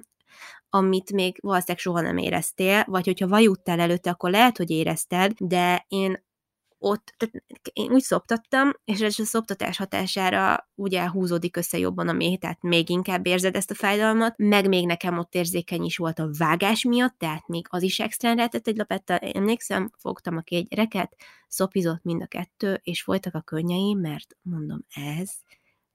[0.69, 5.85] amit még valószínűleg soha nem éreztél, vagy hogyha vajúttál előtte, akkor lehet, hogy érezted, de
[5.87, 6.25] én
[6.79, 7.35] ott, tehát
[7.73, 12.61] én úgy szoptattam, és ez a szoptatás hatására ugye húzódik össze jobban a méh, tehát
[12.61, 16.83] még inkább érzed ezt a fájdalmat, meg még nekem ott érzékeny is volt a vágás
[16.83, 19.17] miatt, tehát még az is extrán lehetett egy lapettel.
[19.17, 21.15] Emlékszem, fogtam a két gyereket,
[21.47, 25.31] szopizott mind a kettő, és folytak a könnyeim, mert mondom, ez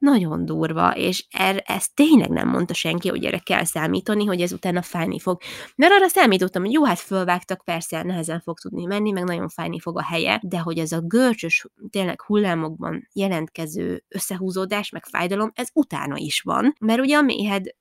[0.03, 4.53] nagyon durva, és er, ezt tényleg nem mondta senki, hogy erre kell számítani, hogy ez
[4.53, 5.41] utána fájni fog.
[5.77, 9.81] Mert arra számítottam, hogy jó, hát fölvágtak, persze nehezen fog tudni menni, meg nagyon fájni
[9.81, 15.69] fog a helye, de hogy ez a görcsös, tényleg hullámokban jelentkező összehúzódás, meg fájdalom, ez
[15.73, 17.75] utána is van, mert ugye a méhed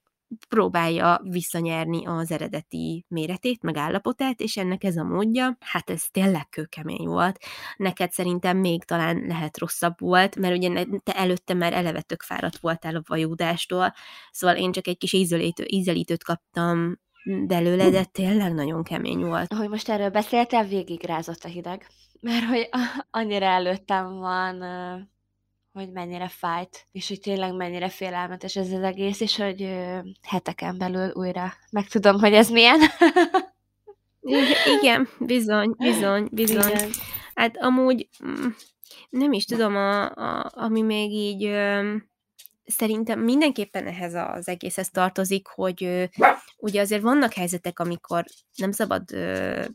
[0.50, 6.50] próbálja visszanyerni az eredeti méretét, meg állapotát, és ennek ez a módja, hát ez tényleg
[6.50, 7.38] kőkemény volt.
[7.78, 12.58] Neked szerintem még talán lehet rosszabb volt, mert ugye te előtte már eleve tök fáradt
[12.58, 13.94] voltál a vajódástól,
[14.32, 17.00] szóval én csak egy kis ízelítő, ízelítőt kaptam
[17.48, 19.54] belőle, de tényleg nagyon kemény volt.
[19.54, 21.88] Ahogy most erről beszéltél, végig rázott a hideg.
[22.20, 22.70] Mert hogy
[23.12, 24.64] annyira előttem van
[25.74, 30.78] hogy mennyire fájt, és hogy tényleg mennyire félelmetes ez az egész, és hogy ö, heteken
[30.78, 32.80] belül újra megtudom, hogy ez milyen.
[34.80, 36.72] Igen, bizony, bizony, bizony.
[36.72, 36.90] Igen.
[37.34, 38.48] Hát amúgy mm,
[39.10, 41.96] nem is tudom, a, a, ami még így ö,
[42.66, 46.04] szerintem mindenképpen ehhez az egészhez tartozik, hogy ö,
[46.58, 48.24] ugye azért vannak helyzetek, amikor
[48.56, 49.66] nem szabad ö,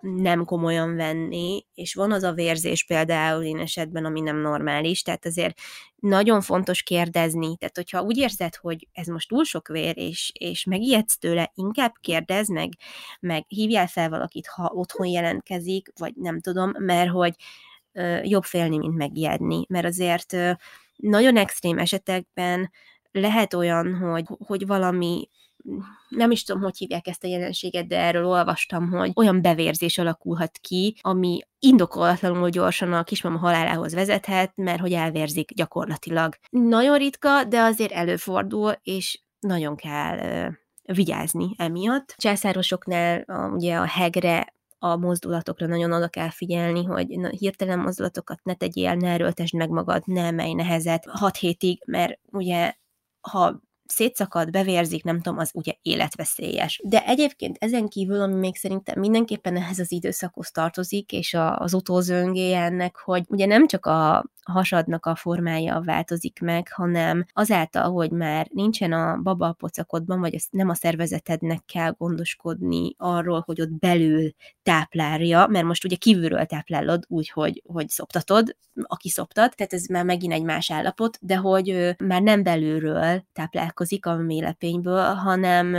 [0.00, 5.26] nem komolyan venni, és van az a vérzés például én esetben, ami nem normális, tehát
[5.26, 5.58] azért
[5.96, 10.64] nagyon fontos kérdezni, tehát hogyha úgy érzed, hogy ez most túl sok vér, és, és
[10.64, 12.72] megijedsz tőle, inkább kérdezz meg,
[13.20, 17.34] meg hívjál fel valakit, ha otthon jelentkezik, vagy nem tudom, mert hogy
[17.92, 20.50] ö, jobb félni, mint megijedni, mert azért ö,
[20.96, 22.70] nagyon extrém esetekben
[23.10, 25.28] lehet olyan, hogy, hogy valami
[26.08, 30.58] nem is tudom, hogy hívják ezt a jelenséget, de erről olvastam, hogy olyan bevérzés alakulhat
[30.58, 36.34] ki, ami indokolatlanul gyorsan a kismama halálához vezethet, mert hogy elvérzik gyakorlatilag.
[36.50, 40.50] Nagyon ritka, de azért előfordul, és nagyon kell
[40.82, 42.14] vigyázni emiatt.
[42.16, 48.40] Császárosoknál a, ugye a hegre a mozdulatokra nagyon oda kell figyelni, hogy na, hirtelen mozdulatokat
[48.42, 52.74] ne tegyél, ne erőltesd meg magad, ne emelj nehezet 6 hétig, mert ugye
[53.20, 56.80] ha szétszakad, bevérzik, nem tudom, az ugye életveszélyes.
[56.84, 61.74] De egyébként ezen kívül, ami még szerintem mindenképpen ehhez az időszakhoz tartozik, és a, az
[61.74, 68.10] utózöngéje ennek, hogy ugye nem csak a hasadnak a formája változik meg, hanem azáltal, hogy
[68.10, 73.72] már nincsen a baba a pocakodban, vagy nem a szervezetednek kell gondoskodni arról, hogy ott
[73.72, 74.30] belül
[74.62, 80.32] táplálja, mert most ugye kívülről táplálod úgy, hogy, szoptatod, aki szoptat, tehát ez már megint
[80.32, 85.76] egy más állapot, de hogy már nem belülről táplálkozik a mélepényből, hanem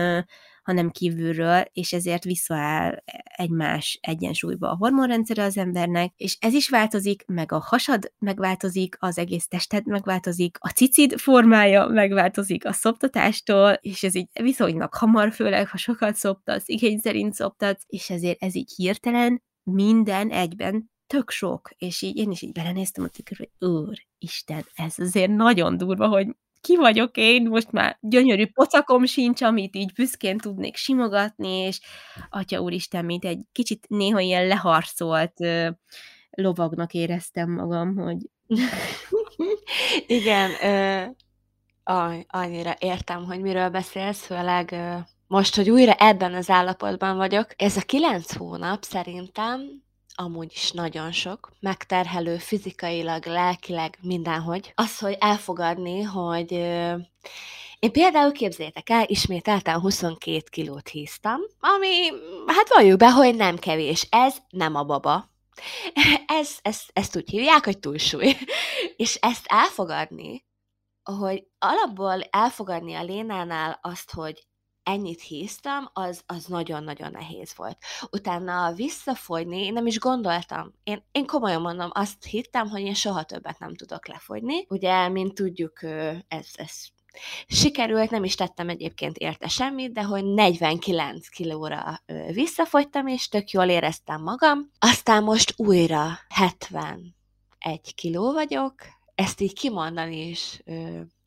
[0.70, 7.24] hanem kívülről, és ezért visszaáll egymás egyensúlyba a hormonrendszere az embernek, és ez is változik,
[7.28, 14.04] meg a hasad megváltozik, az egész tested megváltozik, a cicid formája megváltozik a szoptatástól, és
[14.04, 18.74] ez így viszonylag hamar, főleg ha sokat szoptatsz, igény szerint szoptatsz, és ezért ez így
[18.76, 24.66] hirtelen minden egyben tök sok, és így én is így belenéztem a tükörbe, hogy Isten,
[24.76, 26.28] ez azért nagyon durva, hogy
[26.62, 31.80] ki vagyok én, most már gyönyörű pocakom sincs, amit így büszkén tudnék simogatni, és
[32.30, 35.34] atya úristen, mint egy kicsit néha ilyen leharcolt
[36.30, 38.18] lovagnak éreztem magam, hogy...
[40.08, 41.06] Igen, ö,
[41.84, 44.96] aj, annyira értem, hogy miről beszélsz, főleg ö,
[45.28, 47.48] most, hogy újra ebben az állapotban vagyok.
[47.58, 49.84] Ez a kilenc hónap szerintem
[50.20, 54.72] amúgy is nagyon sok, megterhelő fizikailag, lelkileg, mindenhogy.
[54.76, 56.52] Az, hogy elfogadni, hogy
[57.80, 62.08] én például képzétek el, ismételten 22 kilót híztam, ami,
[62.46, 64.08] hát valljuk be, hogy nem kevés.
[64.10, 65.30] Ez nem a baba.
[66.40, 68.36] Ez, ez, ezt úgy hívják, hogy túlsúly.
[68.96, 70.46] És ezt elfogadni,
[71.04, 74.48] hogy alapból elfogadni a Lénánál azt, hogy
[74.90, 77.78] ennyit híztam, az, az nagyon-nagyon nehéz volt.
[78.12, 80.74] Utána visszafogyni, én nem is gondoltam.
[80.84, 84.66] Én, én komolyan mondom, azt hittem, hogy én soha többet nem tudok lefogyni.
[84.70, 85.84] Ugye, mint tudjuk,
[86.28, 86.72] ez, ez
[87.48, 93.70] Sikerült, nem is tettem egyébként érte semmit, de hogy 49 kilóra visszafogytam, és tök jól
[93.70, 94.72] éreztem magam.
[94.80, 97.14] Aztán most újra 71
[97.96, 98.74] kiló vagyok,
[99.16, 100.62] ezt így kimondani is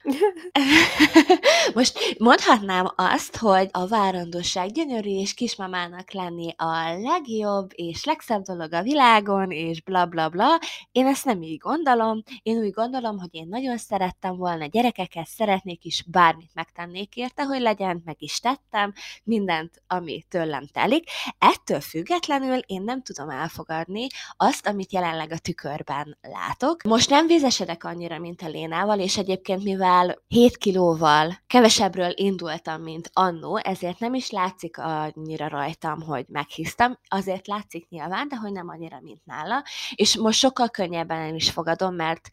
[1.74, 8.72] Most mondhatnám azt, hogy a várandóság gyönyörű és kismamának lenni a legjobb és legszebb dolog
[8.72, 10.58] a világon, és bla bla bla.
[10.92, 12.22] Én ezt nem így gondolom.
[12.42, 17.60] Én úgy gondolom, hogy én nagyon szerettem volna gyerekeket, szeretnék is bármit megtennék érte, hogy
[17.60, 18.92] legyen, meg is tettem,
[19.24, 21.04] mindent, ami tőlem telik.
[21.38, 26.82] Ettől függetlenül én nem tudom elfogadni azt, amit jelenleg a tükörben látok.
[26.82, 29.91] Most nem vízesedek annyira, mint a Lénával, és egyébként mivel
[30.28, 37.46] 7 kilóval kevesebbről indultam, mint annó, ezért nem is látszik annyira rajtam, hogy meghisztam, azért
[37.46, 39.64] látszik nyilván, de hogy nem annyira, mint nála,
[39.94, 42.28] és most sokkal könnyebben el is fogadom, mert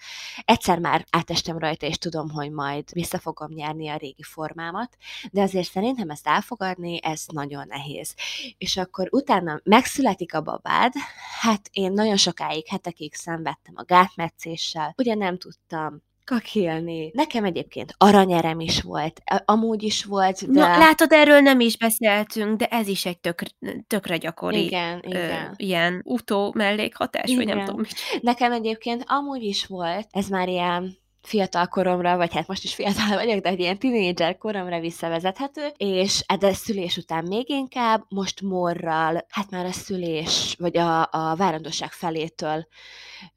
[0.46, 4.98] egyszer már átestem rajta, és tudom, hogy majd vissza fogom nyerni a régi formámat,
[5.32, 8.16] de azért szerintem ezt elfogadni, ez nagyon nehéz.
[8.58, 10.94] És akkor utána megszületik a babád,
[11.40, 17.12] hát én nagyon sokáig, hetekig szenvedtem a gátmetszéssel, ugye nem tudtam kakilni.
[17.14, 20.60] Nekem egyébként aranyerem is volt, amúgy is volt, de...
[20.60, 23.42] Na, látod, erről nem is beszéltünk, de ez is egy tök,
[23.88, 25.54] tökre gyakori igen, ö, igen.
[25.56, 27.46] ilyen utó mellékhatás, igen.
[27.46, 27.84] vagy nem tudom.
[28.22, 33.16] Nekem egyébként amúgy is volt, ez már ilyen fiatal koromra, vagy hát most is fiatal
[33.16, 39.26] vagyok, de egy ilyen tínédzser koromra visszavezethető, és a szülés után még inkább, most morral,
[39.30, 42.68] hát már a szülés, vagy a, a várandóság felétől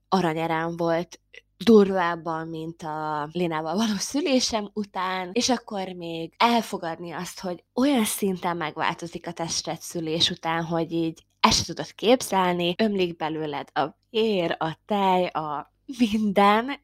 [0.09, 1.21] aranyerám volt,
[1.65, 8.57] durvábban, mint a Lénával való szülésem után, és akkor még elfogadni azt, hogy olyan szinten
[8.57, 14.57] megváltozik a testet szülés után, hogy így ezt se tudod képzelni, ömlik belőled a vér,
[14.59, 16.81] a tej, a minden,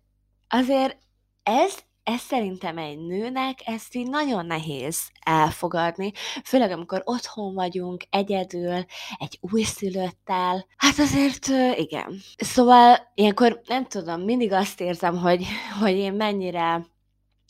[0.49, 0.99] azért
[1.43, 1.75] ez
[2.09, 6.13] ez szerintem egy nőnek ezt így nagyon nehéz elfogadni,
[6.45, 8.85] főleg amikor otthon vagyunk, egyedül,
[9.19, 11.47] egy újszülöttel, hát azért
[11.77, 12.21] igen.
[12.37, 15.47] Szóval ilyenkor nem tudom, mindig azt érzem, hogy,
[15.81, 16.87] hogy én mennyire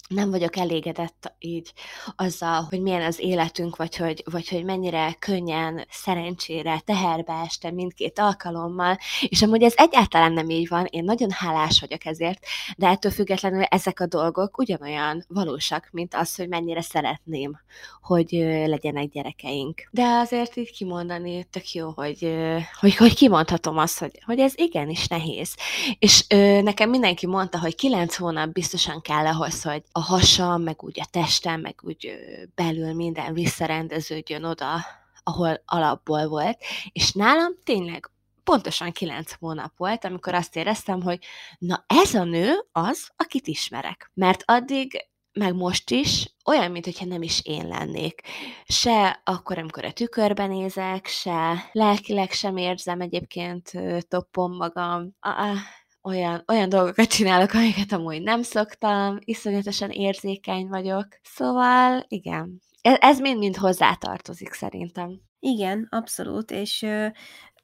[0.08, 1.72] nem vagyok elégedett így
[2.16, 8.18] azzal, hogy milyen az életünk, vagy hogy, vagy hogy mennyire könnyen, szerencsére teherbe este mindkét
[8.18, 8.98] alkalommal,
[9.28, 12.44] és amúgy ez egyáltalán nem így van, én nagyon hálás vagyok ezért,
[12.76, 17.60] de ettől függetlenül ezek a dolgok ugyanolyan valósak, mint az, hogy mennyire szeretném,
[18.02, 18.30] hogy
[18.66, 19.88] legyenek gyerekeink.
[19.90, 22.36] De azért így kimondani tök jó, hogy,
[22.80, 25.56] hogy, hogy kimondhatom azt, hogy, hogy ez igenis nehéz.
[25.98, 26.26] És
[26.62, 31.06] nekem mindenki mondta, hogy kilenc hónap biztosan kell ahhoz, hogy a hasam, meg úgy a
[31.10, 32.18] testem, meg úgy
[32.54, 34.84] belül minden visszarendeződjön oda,
[35.22, 36.58] ahol alapból volt,
[36.92, 38.10] és nálam tényleg
[38.44, 41.18] pontosan kilenc hónap volt, amikor azt éreztem, hogy
[41.58, 44.10] na ez a nő az, akit ismerek.
[44.14, 48.20] Mert addig meg most is olyan, mintha nem is én lennék.
[48.64, 53.72] Se akkor, amikor a tükörben nézek, se lelkileg sem érzem egyébként
[54.08, 55.16] toppom magam.
[55.20, 55.56] Ah,
[56.08, 61.06] olyan, olyan dolgokat csinálok, amiket amúgy nem szoktam, iszonyatosan érzékeny vagyok.
[61.22, 65.20] Szóval, igen, e, ez mind-mind hozzátartozik szerintem.
[65.40, 67.06] Igen, abszolút, és ö,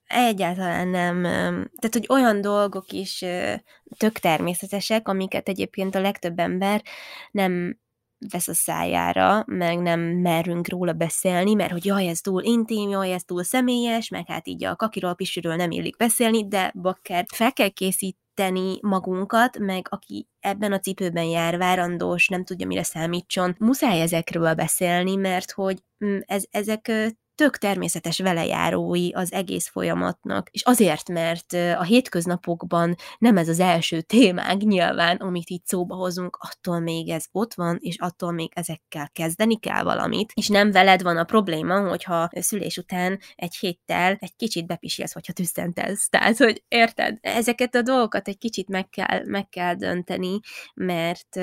[0.06, 1.22] egyáltalán nem,
[1.52, 3.54] tehát hogy olyan dolgok is ö,
[3.96, 6.82] tök természetesek, amiket egyébként a legtöbb ember
[7.30, 7.78] nem
[8.30, 13.12] vesz a szájára, meg nem merünk róla beszélni, mert hogy jaj, ez túl intim, jaj,
[13.12, 17.52] ez túl személyes, meg hát így a kakiról, pisiről nem illik beszélni, de bakker fel
[17.52, 23.54] kell készít, tenni magunkat, meg aki ebben a cipőben jár, várandós, nem tudja, mire számítson,
[23.58, 26.92] muszáj ezekről beszélni, mert hogy mm, ez, ezek
[27.34, 34.00] tök természetes velejárói az egész folyamatnak, és azért, mert a hétköznapokban nem ez az első
[34.00, 39.10] témánk nyilván, amit itt szóba hozunk, attól még ez ott van, és attól még ezekkel
[39.12, 44.36] kezdeni kell valamit, és nem veled van a probléma, hogyha szülés után egy héttel egy
[44.36, 46.08] kicsit bepisilsz, vagy ha tüsszentelsz.
[46.08, 47.18] Tehát, hogy érted?
[47.20, 50.40] Ezeket a dolgokat egy kicsit meg kell, meg kell dönteni,
[50.74, 51.36] mert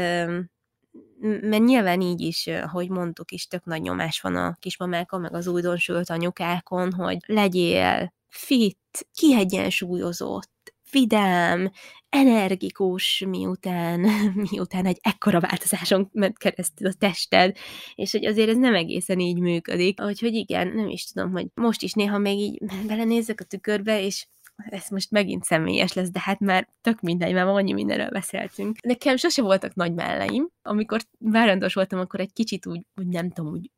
[1.21, 5.47] mert nyilván így is, hogy mondtuk is, tök nagy nyomás van a kismamákon, meg az
[5.47, 11.71] újdonsült anyukákon, hogy legyél fit, kiegyensúlyozott, vidám,
[12.09, 13.99] energikus, miután,
[14.51, 17.57] miután egy ekkora változáson ment keresztül a tested,
[17.95, 20.01] és hogy azért ez nem egészen így működik.
[20.01, 24.27] Úgyhogy igen, nem is tudom, hogy most is néha még így belenézek a tükörbe, és
[24.69, 28.81] ez most megint személyes lesz, de hát már tök mindegy, már annyi mindenről beszéltünk.
[28.81, 30.49] Nekem sose voltak nagy melleim.
[30.61, 33.71] Amikor várandós voltam, akkor egy kicsit úgy, úgy nem tudom, úgy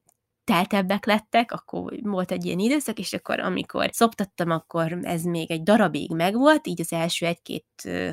[0.44, 5.64] teltebbek lettek, akkor volt egy ilyen időszak, és akkor amikor szoptattam, akkor ez még egy
[5.64, 7.66] darabig megvolt, így az első egy-két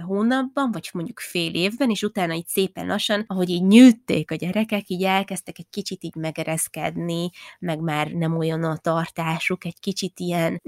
[0.07, 4.89] hónapban, vagy mondjuk fél évben, és utána így szépen lassan, ahogy így nyűtték a gyerekek,
[4.89, 10.61] így elkezdtek egy kicsit így megereszkedni, meg már nem olyan a tartásuk, egy kicsit ilyen,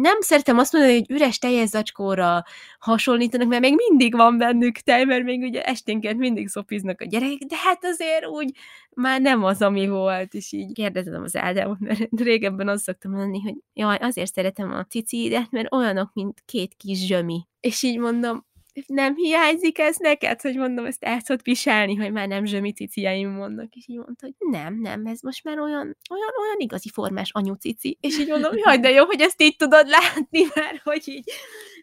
[0.00, 2.44] nem szeretem azt mondani, hogy üres teljes zacskóra
[2.78, 7.38] hasonlítanak, mert még mindig van bennük tej, mert még ugye esténként mindig szopiznak a gyerekek,
[7.38, 8.52] de hát azért úgy
[8.94, 13.40] már nem az, ami volt, és így kérdezem az Ádámot, mert régebben azt szoktam mondani,
[13.40, 17.46] hogy jaj, azért szeretem a cicidet, mert olyanok, mint két kis zsömi.
[17.60, 18.48] És így mondom,
[18.86, 23.30] nem hiányzik ez neked, hogy mondom, ezt el tudod viselni, hogy már nem zsömi ciciaim
[23.30, 27.30] mondnak, és így mondta, hogy nem, nem, ez most már olyan, olyan, olyan igazi formás
[27.32, 31.30] anyucici, és így mondom, jaj, de jó, hogy ezt így tudod látni, mert hogy így,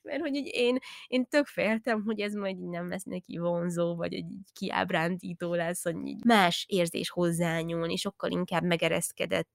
[0.07, 0.77] mert hogy így én,
[1.07, 5.83] én tök féltem, hogy ez majd így nem lesz neki vonzó, vagy egy kiábrándító lesz,
[5.83, 9.49] hogy így más érzés hozzányúlni, sokkal inkább megereszkedett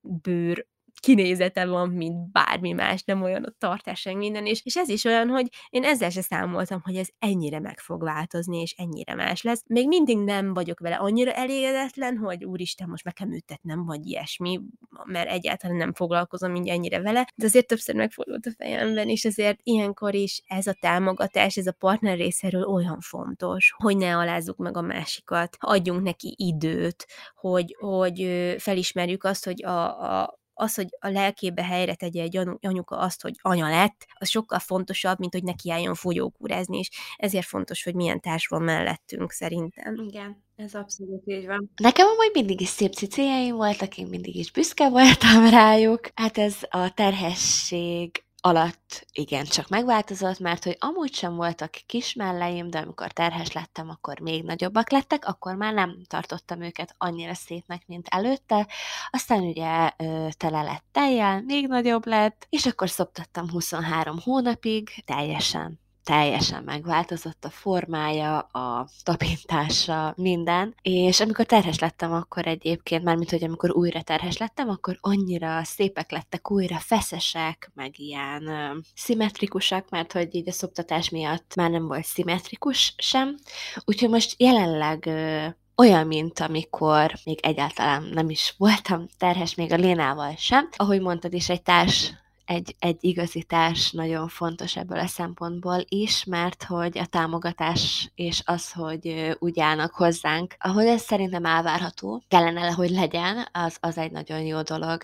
[0.00, 0.66] bőr
[1.00, 5.28] kinézete van, mint bármi más, nem olyan a tartás, minden, és, és ez is olyan,
[5.28, 9.62] hogy én ezzel se számoltam, hogy ez ennyire meg fog változni, és ennyire más lesz.
[9.66, 14.60] Még mindig nem vagyok vele annyira elégedetlen, hogy úristen, most meg kell műtetnem, vagy ilyesmi,
[15.04, 19.58] mert egyáltalán nem foglalkozom így ennyire vele, de azért többször megfordult a fejemben, és azért
[19.62, 24.76] ilyenkor is ez a támogatás, ez a partner részéről olyan fontos, hogy ne alázzuk meg
[24.76, 28.26] a másikat, adjunk neki időt, hogy, hogy
[28.58, 33.34] felismerjük azt, hogy a, a, az, hogy a lelkébe helyre tegye egy anyuka azt, hogy
[33.42, 38.20] anya lett, az sokkal fontosabb, mint hogy neki álljon fogyókúrázni, és ezért fontos, hogy milyen
[38.20, 39.94] társ van mellettünk szerintem.
[39.94, 40.42] Igen.
[40.56, 41.70] Ez abszolút így van.
[41.76, 46.00] Nekem amúgy mindig is szép cicéjeim voltak, én mindig is büszke voltam rájuk.
[46.14, 52.70] Hát ez a terhesség alatt igen, csak megváltozott, mert hogy amúgy sem voltak kis melleim,
[52.70, 57.82] de amikor terhes lettem, akkor még nagyobbak lettek, akkor már nem tartottam őket annyira szépnek,
[57.86, 58.66] mint előtte.
[59.10, 59.90] Aztán ugye
[60.30, 67.50] tele lett tejjel, még nagyobb lett, és akkor szoptattam 23 hónapig, teljesen teljesen megváltozott a
[67.50, 74.36] formája, a tapintása, minden, és amikor terhes lettem, akkor egyébként, mármint, hogy amikor újra terhes
[74.36, 80.52] lettem, akkor annyira szépek lettek újra, feszesek, meg ilyen uh, szimmetrikusak, mert hogy így a
[80.52, 83.36] szoptatás miatt már nem volt szimmetrikus sem,
[83.84, 85.46] úgyhogy most jelenleg uh,
[85.76, 90.68] olyan, mint amikor még egyáltalán nem is voltam terhes, még a Lénával sem.
[90.76, 92.12] Ahogy mondtad is, egy társ
[92.44, 98.72] egy, egy igazítás nagyon fontos ebből a szempontból is, mert hogy a támogatás és az,
[98.72, 104.40] hogy úgy állnak hozzánk, ahogy ez szerintem elvárható, kellene, hogy legyen, az, az egy nagyon
[104.40, 105.02] jó dolog.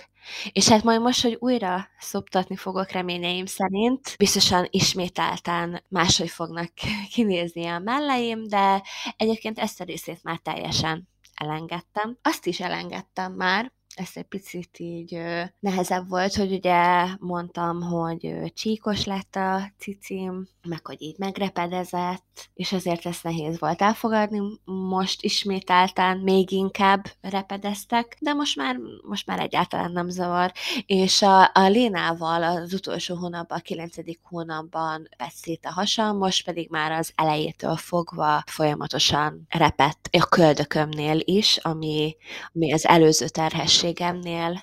[0.52, 6.72] És hát majd most, hogy újra szoptatni fogok reményeim szerint, biztosan ismételten máshogy fognak
[7.14, 8.82] kinézni a melleim, de
[9.16, 12.18] egyébként ezt a részét már teljesen elengedtem.
[12.22, 15.22] Azt is elengedtem már, ez egy picit így
[15.60, 22.72] nehezebb volt, hogy ugye mondtam, hogy csíkos lett a cicim, meg hogy így megrepedezett, és
[22.72, 24.40] azért ezt nehéz volt elfogadni.
[24.64, 30.52] Most ismételten még inkább repedeztek, de most már, most már egyáltalán nem zavar.
[30.86, 36.70] És a, a Lénával az utolsó hónapban, a kilencedik hónapban vett a hasam, most pedig
[36.70, 42.16] már az elejétől fogva folyamatosan repett a köldökömnél is, ami,
[42.54, 44.62] ami az előző terhesség feleségemnél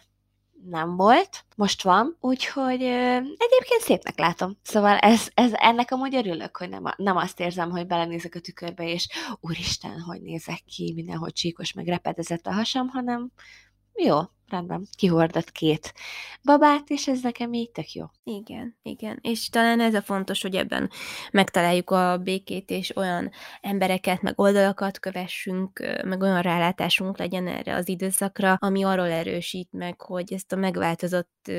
[0.69, 4.57] nem volt, most van, úgyhogy ö, egyébként szépnek látom.
[4.63, 8.83] Szóval ez, ez, ennek amúgy örülök, hogy nem, nem azt érzem, hogy belenézek a tükörbe,
[8.83, 9.07] és
[9.39, 13.31] úristen, hogy nézek ki, mindenhogy csíkos, meg repedezett a hasam, hanem
[14.05, 14.19] jó,
[14.49, 15.93] rendben, kihordott két
[16.43, 18.05] babát, és ez nekem így tök jó.
[18.23, 19.19] Igen, igen.
[19.21, 20.89] És talán ez a fontos, hogy ebben
[21.31, 23.31] megtaláljuk a békét, és olyan
[23.61, 30.01] embereket, meg oldalakat kövessünk, meg olyan rálátásunk legyen erre az időszakra, ami arról erősít meg,
[30.01, 31.51] hogy ezt a megváltozott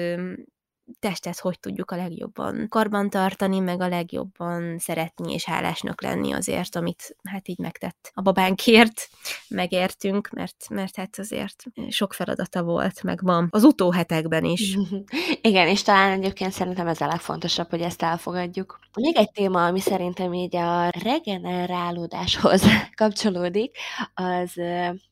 [0.98, 7.16] testet hogy tudjuk a legjobban karbantartani, meg a legjobban szeretni és hálásnak lenni azért, amit
[7.22, 9.08] hát így megtett a babánkért,
[9.48, 14.76] megértünk, mert, mert hát azért sok feladata volt, meg van az utóhetekben is.
[15.42, 18.78] Igen, és talán egyébként szerintem ez a legfontosabb, hogy ezt elfogadjuk.
[18.94, 22.62] Még egy téma, ami szerintem így a regenerálódáshoz
[22.94, 23.76] kapcsolódik,
[24.14, 24.52] az,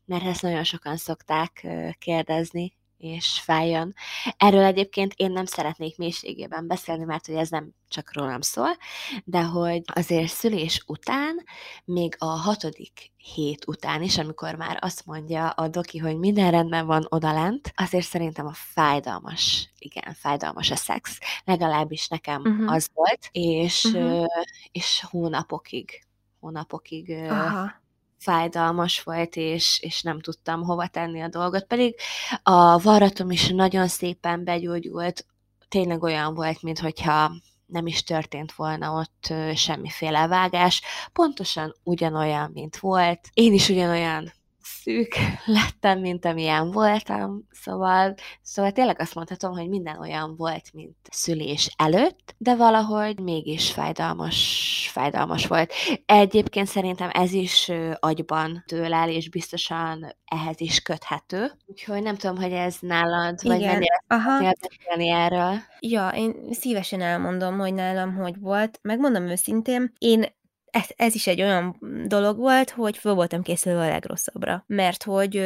[0.04, 1.66] mert ezt nagyon sokan szokták
[1.98, 3.94] kérdezni, és fájjon.
[4.36, 8.76] Erről egyébként én nem szeretnék mélységében beszélni, mert hogy ez nem csak rólam szól,
[9.24, 11.44] de hogy azért szülés után,
[11.84, 16.86] még a hatodik hét után is, amikor már azt mondja a doki, hogy minden rendben
[16.86, 21.18] van odalent, azért szerintem a fájdalmas, igen, fájdalmas a szex.
[21.44, 22.72] Legalábbis nekem uh-huh.
[22.72, 24.26] az volt, és, uh-huh.
[24.72, 26.04] és hónapokig,
[26.40, 27.84] hónapokig Aha
[28.18, 31.94] fájdalmas volt, és, és nem tudtam hova tenni a dolgot, pedig
[32.42, 35.26] a varratom is nagyon szépen begyógyult,
[35.68, 37.32] tényleg olyan volt, mintha
[37.66, 43.20] nem is történt volna ott semmiféle vágás, pontosan ugyanolyan, mint volt.
[43.32, 44.32] Én is ugyanolyan
[44.66, 45.14] szűk
[45.46, 51.74] lettem, mint amilyen voltam, szóval, szóval tényleg azt mondhatom, hogy minden olyan volt, mint szülés
[51.76, 55.72] előtt, de valahogy mégis fájdalmas, fájdalmas volt.
[56.06, 62.52] Egyébként szerintem ez is agyban tőle, és biztosan ehhez is köthető, úgyhogy nem tudom, hogy
[62.52, 63.56] ez nálad, Igen.
[63.56, 64.54] vagy mennyire Aha.
[64.96, 65.58] erről.
[65.80, 68.78] Ja, én szívesen elmondom, hogy nálam hogy volt.
[68.82, 70.24] Megmondom őszintén, én
[70.76, 74.64] ez, ez is egy olyan dolog volt, hogy föl voltam készülve a legrosszabbra.
[74.66, 75.36] Mert hogy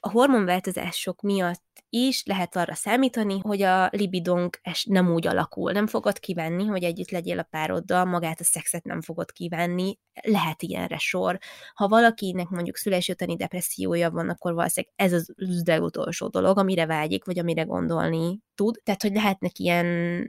[0.00, 5.72] a hormonváltozások miatt is lehet arra számítani, hogy a libidónk nem úgy alakul.
[5.72, 10.62] Nem fogod kivenni, hogy együtt legyél a pároddal, magát a szexet nem fogod kivenni, lehet
[10.62, 11.38] ilyenre sor.
[11.74, 15.32] Ha valakinek mondjuk szülési utáni depressziója van, akkor valószínűleg ez az
[15.64, 18.80] legutolsó dolog, amire vágyik, vagy amire gondolni tud.
[18.84, 19.86] Tehát, hogy lehetnek ilyen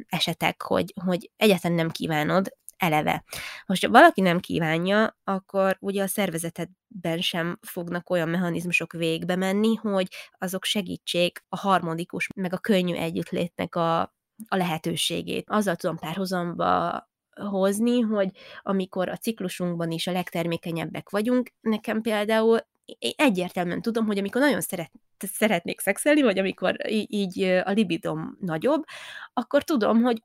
[0.09, 3.23] esetek, hogy, hogy egyáltalán nem kívánod eleve.
[3.65, 9.75] Most, ha valaki nem kívánja, akkor ugye a szervezetedben sem fognak olyan mechanizmusok végbe menni,
[9.75, 10.07] hogy
[10.37, 14.01] azok segítsék a harmonikus, meg a könnyű együttlétnek a,
[14.47, 15.49] a lehetőségét.
[15.49, 17.07] Azzal tudom párhuzamba
[17.49, 18.29] hozni, hogy
[18.61, 22.59] amikor a ciklusunkban is a legtermékenyebbek vagyunk, nekem például
[22.97, 28.37] én egyértelműen tudom, hogy amikor nagyon szeret, szeretnék szexelni, vagy amikor így, így a libidom
[28.39, 28.83] nagyobb,
[29.33, 30.23] akkor tudom, hogy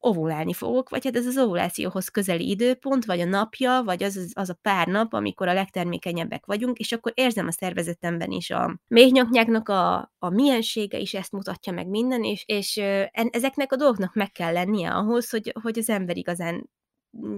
[0.00, 4.50] ovulálni fogok, vagy hát ez az ovulációhoz közeli időpont, vagy a napja, vagy az, az
[4.50, 9.68] a pár nap, amikor a legtermékenyebbek vagyunk, és akkor érzem a szervezetemben is a méhnyaknyáknak
[9.68, 12.76] a, a miensége is ezt mutatja meg minden, és, és
[13.12, 16.70] ezeknek a dolgoknak meg kell lennie ahhoz, hogy, hogy az ember igazán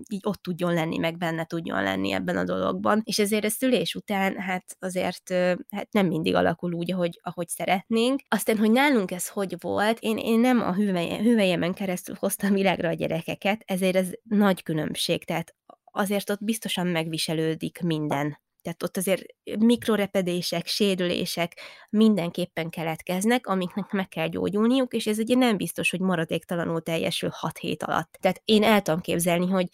[0.09, 3.01] így ott tudjon lenni, meg benne tudjon lenni ebben a dologban.
[3.05, 5.33] És ezért a szülés után hát azért
[5.71, 8.21] hát nem mindig alakul úgy, ahogy, ahogy szeretnénk.
[8.29, 12.93] Aztán, hogy nálunk ez hogy volt, én, én nem a hüvelyemen keresztül hoztam világra a
[12.93, 15.25] gyerekeket, ezért ez nagy különbség.
[15.25, 15.55] Tehát
[15.85, 19.23] azért ott biztosan megviselődik minden tehát ott azért
[19.59, 21.61] mikrorepedések, sérülések
[21.91, 27.59] mindenképpen keletkeznek, amiknek meg kell gyógyulniuk, és ez ugye nem biztos, hogy maradéktalanul teljesül 6
[27.59, 28.19] hét alatt.
[28.21, 29.69] Tehát én el tudom képzelni, hogy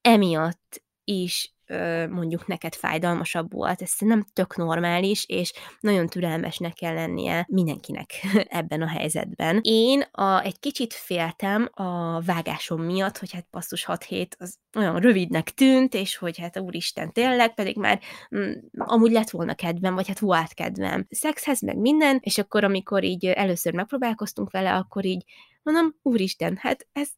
[0.00, 1.52] emiatt is
[2.10, 8.10] mondjuk neked fájdalmasabb volt, ez nem tök normális, és nagyon türelmesnek kell lennie mindenkinek
[8.48, 9.60] ebben a helyzetben.
[9.62, 15.00] Én a, egy kicsit féltem a vágásom miatt, hogy hát passzus 6 hét az olyan
[15.00, 18.00] rövidnek tűnt, és hogy hát úristen tényleg, pedig már
[18.36, 23.04] mm, amúgy lett volna kedvem, vagy hát volt kedvem szexhez, meg minden, és akkor amikor
[23.04, 25.24] így először megpróbálkoztunk vele, akkor így
[25.62, 27.08] mondom, úristen, hát ez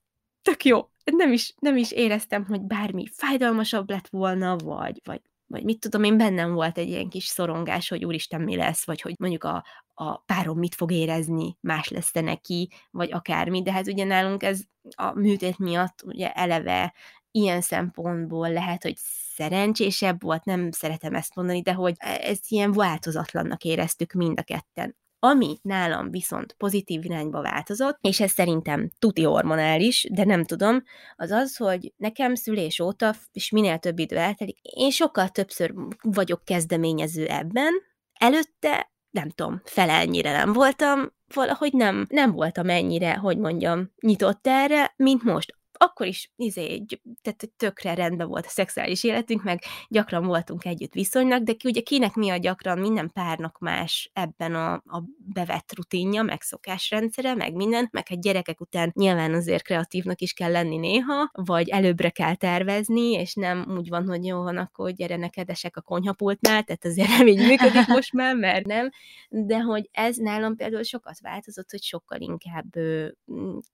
[0.42, 5.64] tök jó, nem is, nem is éreztem, hogy bármi fájdalmasabb lett volna, vagy, vagy, vagy
[5.64, 9.14] mit tudom én, bennem volt egy ilyen kis szorongás, hogy úristen mi lesz, vagy hogy
[9.18, 13.86] mondjuk a, a párom mit fog érezni, más lesz -e neki, vagy akármi, de hát
[13.86, 14.60] ugye nálunk ez
[14.96, 16.94] a műtét miatt ugye eleve
[17.30, 18.96] ilyen szempontból lehet, hogy
[19.34, 24.96] szerencsésebb volt, nem szeretem ezt mondani, de hogy ez ilyen változatlannak éreztük mind a ketten.
[25.22, 30.82] Ami nálam viszont pozitív irányba változott, és ez szerintem tuti hormonális, de nem tudom,
[31.16, 36.44] az az, hogy nekem szülés óta, és minél több idő eltelik, én sokkal többször vagyok
[36.44, 37.72] kezdeményező ebben,
[38.12, 44.92] előtte nem tudom, felelnyire nem voltam, valahogy nem, nem voltam ennyire, hogy mondjam, nyitott erre,
[44.96, 46.84] mint most akkor is izé,
[47.22, 51.80] tehát tökre rendben volt a szexuális életünk, meg gyakran voltunk együtt viszonylag, de ki, ugye
[51.80, 57.54] kinek mi a gyakran minden párnak más ebben a, a bevett rutinja, meg szokásrendszere, meg
[57.54, 62.34] minden, meg egy gyerekek után nyilván azért kreatívnak is kell lenni néha, vagy előbbre kell
[62.34, 66.84] tervezni, és nem úgy van, hogy jó van, akkor gyere neked esek a konyhapultnál, tehát
[66.84, 68.90] azért nem így működik most már, mert nem,
[69.28, 73.08] de hogy ez nálam például sokat változott, hogy sokkal inkább ö,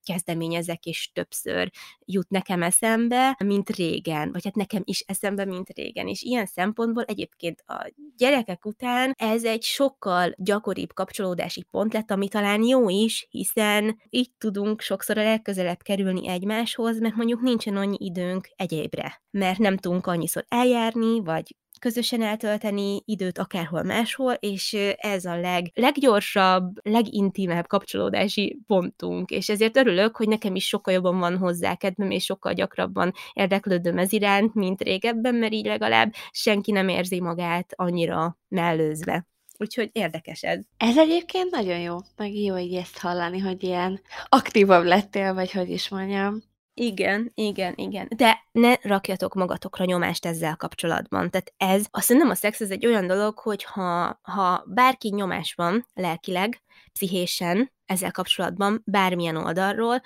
[0.02, 1.70] kezdeményezek, és többször
[2.04, 6.08] jut nekem eszembe, mint régen, vagy hát nekem is eszembe, mint régen.
[6.08, 12.28] És ilyen szempontból egyébként a gyerekek után ez egy sokkal gyakoribb kapcsolódási pont lett, ami
[12.28, 17.96] talán jó is, hiszen így tudunk sokszor a legközelebb kerülni egymáshoz, mert mondjuk nincsen annyi
[18.00, 25.24] időnk egyébre, mert nem tudunk annyiszor eljárni, vagy közösen eltölteni időt akárhol máshol, és ez
[25.24, 31.38] a leg, leggyorsabb, legintimebb kapcsolódási pontunk, és ezért örülök, hogy nekem is sokkal jobban van
[31.38, 36.88] hozzá kedvem, és sokkal gyakrabban érdeklődöm ez iránt, mint régebben, mert így legalább senki nem
[36.88, 39.26] érzi magát annyira mellőzve.
[39.58, 40.60] Úgyhogy érdekes ez.
[40.76, 45.70] Ez egyébként nagyon jó, meg jó így ezt hallani, hogy ilyen aktívabb lettél, vagy hogy
[45.70, 46.42] is mondjam.
[46.80, 48.08] Igen, igen, igen.
[48.16, 51.30] De ne rakjatok magatokra nyomást ezzel kapcsolatban.
[51.30, 55.54] Tehát ez, azt nem a szex, ez egy olyan dolog, hogy ha, ha bárki nyomás
[55.54, 56.62] van lelkileg,
[56.92, 60.02] pszichésen ezzel kapcsolatban, bármilyen oldalról,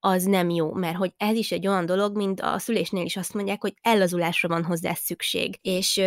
[0.00, 3.34] az nem jó, mert hogy ez is egy olyan dolog, mint a szülésnél is azt
[3.34, 5.58] mondják, hogy ellazulásra van hozzá szükség.
[5.62, 6.00] És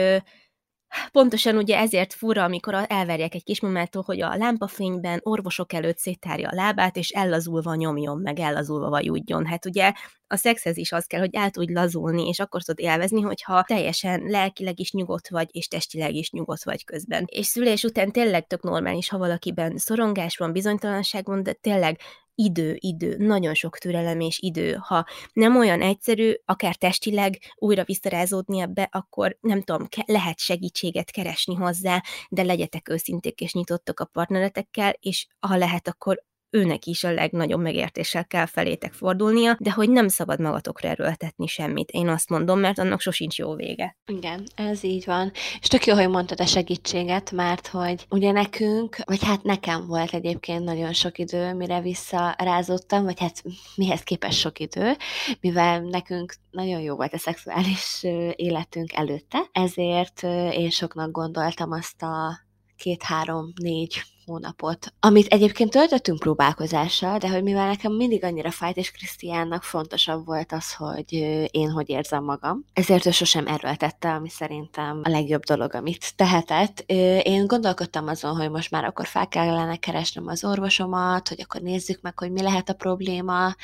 [1.12, 6.56] Pontosan ugye ezért fura, amikor elverjek egy kismamától, hogy a lámpafényben orvosok előtt széttárja a
[6.56, 9.46] lábát, és ellazulva nyomjon, meg ellazulva vajudjon.
[9.46, 9.92] Hát ugye
[10.28, 14.24] a szexhez is az kell, hogy el tudj lazulni, és akkor tudod élvezni, hogyha teljesen
[14.26, 17.26] lelkileg is nyugodt vagy, és testileg is nyugodt vagy közben.
[17.28, 22.00] És szülés után tényleg tök normális, ha valakiben szorongás van, bizonytalanság van, de tényleg
[22.36, 24.74] idő, idő, nagyon sok türelem és idő.
[24.74, 31.12] Ha nem olyan egyszerű, akár testileg újra visszarázódni ebbe, akkor nem tudom, ke- lehet segítséget
[31.12, 36.24] keresni hozzá, de legyetek őszinték és nyitottak a partneretekkel, és ha lehet, akkor
[36.54, 41.92] őnek is a legnagyobb megértéssel kell felétek fordulnia, de hogy nem szabad magatokra erőltetni semmit.
[41.92, 43.98] Én azt mondom, mert annak sosincs jó vége.
[44.06, 45.32] Igen, ez így van.
[45.62, 50.14] És tök jó, hogy mondtad a segítséget, mert hogy ugye nekünk, vagy hát nekem volt
[50.14, 53.44] egyébként nagyon sok idő, mire visszarázottam, vagy hát
[53.76, 54.92] mihez képest sok idő,
[55.40, 58.04] mivel nekünk nagyon jó volt a szexuális
[58.36, 62.40] életünk előtte, ezért én soknak gondoltam azt a
[62.78, 69.64] két-három-négy hónapot, amit egyébként töltöttünk próbálkozással, de hogy mivel nekem mindig annyira fájt, és Krisztiánnak
[69.64, 71.14] fontosabb volt az, hogy
[71.52, 76.84] én hogy érzem magam, ezért ő sosem erőltette, ami szerintem a legjobb dolog, amit tehetett.
[77.24, 82.02] Én gondolkodtam azon, hogy most már akkor fel kellene keresnem az orvosomat, hogy akkor nézzük
[82.02, 83.56] meg, hogy mi lehet a probléma,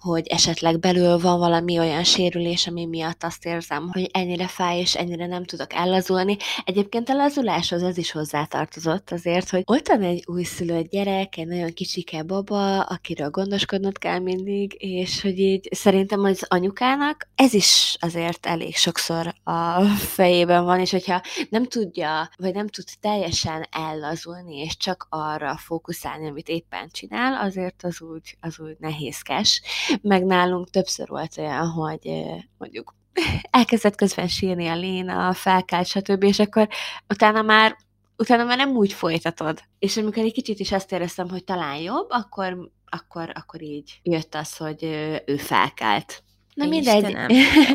[0.00, 4.94] hogy esetleg belül van valami olyan sérülés, ami miatt azt érzem, hogy ennyire fáj, és
[4.94, 6.36] ennyire nem tudok ellazulni.
[6.64, 11.72] Egyébként a lazuláshoz az is hozzátartozott azért, hogy ott van egy újszülött gyerek, egy nagyon
[11.72, 18.46] kicsike baba, akiről gondoskodnod kell mindig, és hogy így szerintem az anyukának ez is azért
[18.46, 24.76] elég sokszor a fejében van, és hogyha nem tudja, vagy nem tud teljesen ellazulni, és
[24.76, 29.62] csak arra fókuszálni, amit éppen csinál, azért az úgy, az úgy nehézkes.
[30.02, 32.10] Meg nálunk többször volt olyan, hogy
[32.58, 32.94] mondjuk
[33.50, 36.68] elkezdett közben sírni a Léna, felkelt, stb., és akkor
[37.08, 37.76] utána már
[38.18, 39.60] utána már nem úgy folytatod.
[39.78, 44.34] És amikor egy kicsit is azt éreztem, hogy talán jobb, akkor, akkor, akkor így jött
[44.34, 44.84] az, hogy
[45.26, 46.22] ő felkelt.
[46.54, 47.16] Na Én mindegy.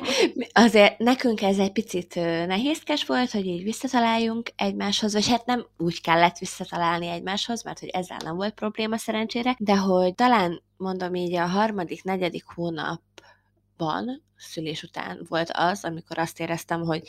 [0.54, 2.16] Azért nekünk ez egy picit
[2.46, 7.90] nehézkes volt, hogy így visszataláljunk egymáshoz, vagy hát nem úgy kellett visszatalálni egymáshoz, mert hogy
[7.90, 14.84] ezzel nem volt probléma szerencsére, de hogy talán mondom így a harmadik, negyedik hónapban, szülés
[14.84, 17.02] után volt az, amikor azt éreztem, hogy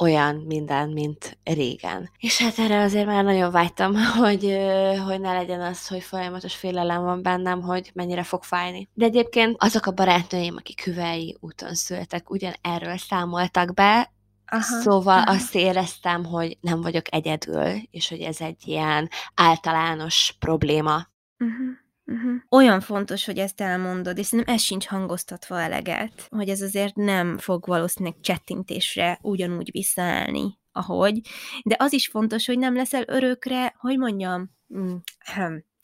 [0.00, 2.10] olyan minden, mint régen.
[2.18, 4.58] És hát erre azért már nagyon vágytam, hogy,
[5.06, 8.88] hogy ne legyen az, hogy folyamatos félelem van bennem, hogy mennyire fog fájni.
[8.94, 14.12] De egyébként azok a barátnőim, akik hüvei úton szültek, ugyan erről számoltak be,
[14.46, 15.30] Aha, szóval aha.
[15.30, 21.06] azt éreztem, hogy nem vagyok egyedül, és hogy ez egy ilyen általános probléma.
[21.38, 21.81] Uh-huh.
[22.06, 22.32] Uh-huh.
[22.48, 27.38] Olyan fontos, hogy ezt elmondod, és szerintem ez sincs hangoztatva eleget, hogy ez azért nem
[27.38, 31.20] fog valószínűleg csettintésre ugyanúgy visszaállni, ahogy,
[31.64, 34.94] de az is fontos, hogy nem leszel örökre, hogy mondjam, mm,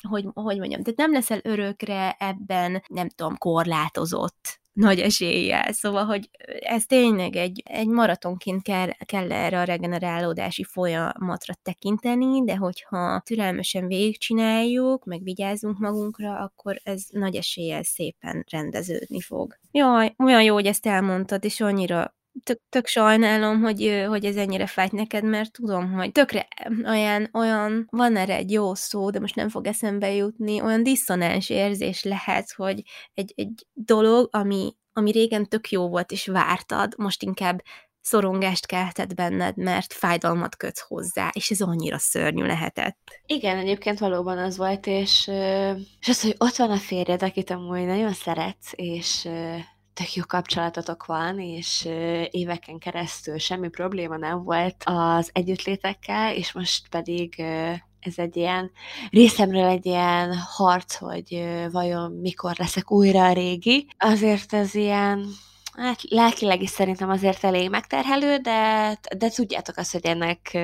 [0.08, 5.72] hogy, hogy mondjam, tehát nem leszel örökre ebben, nem tudom, korlátozott, nagy eséllyel.
[5.72, 12.56] Szóval, hogy ez tényleg egy, egy maratonként kell, kell erre a regenerálódási folyamatra tekinteni, de
[12.56, 19.58] hogyha türelmesen végigcsináljuk, meg vigyázunk magunkra, akkor ez nagy eséllyel szépen rendeződni fog.
[19.70, 24.66] Jaj, olyan jó, hogy ezt elmondtad, és annyira tök, tök sajnálom, hogy, hogy ez ennyire
[24.66, 26.48] fájt neked, mert tudom, hogy tökre
[26.84, 31.50] olyan, olyan, van erre egy jó szó, de most nem fog eszembe jutni, olyan diszonáns
[31.50, 32.82] érzés lehet, hogy
[33.14, 37.62] egy, egy dolog, ami, ami régen tök jó volt, és vártad, most inkább
[38.00, 42.98] szorongást keltett benned, mert fájdalmat kötsz hozzá, és ez annyira szörnyű lehetett.
[43.26, 45.30] Igen, egyébként valóban az volt, és,
[46.00, 49.28] és az, hogy ott van a férjed, akit amúgy nagyon szeretsz, és
[49.98, 51.88] tök jó kapcsolatotok van, és
[52.30, 57.40] éveken keresztül semmi probléma nem volt az együttlétekkel, és most pedig
[58.00, 58.70] ez egy ilyen
[59.10, 63.86] részemről egy ilyen harc, hogy vajon mikor leszek újra a régi.
[63.98, 65.26] Azért ez ilyen
[65.74, 70.54] hát lelkileg is szerintem azért elég megterhelő, de, de tudjátok azt, hogy ennek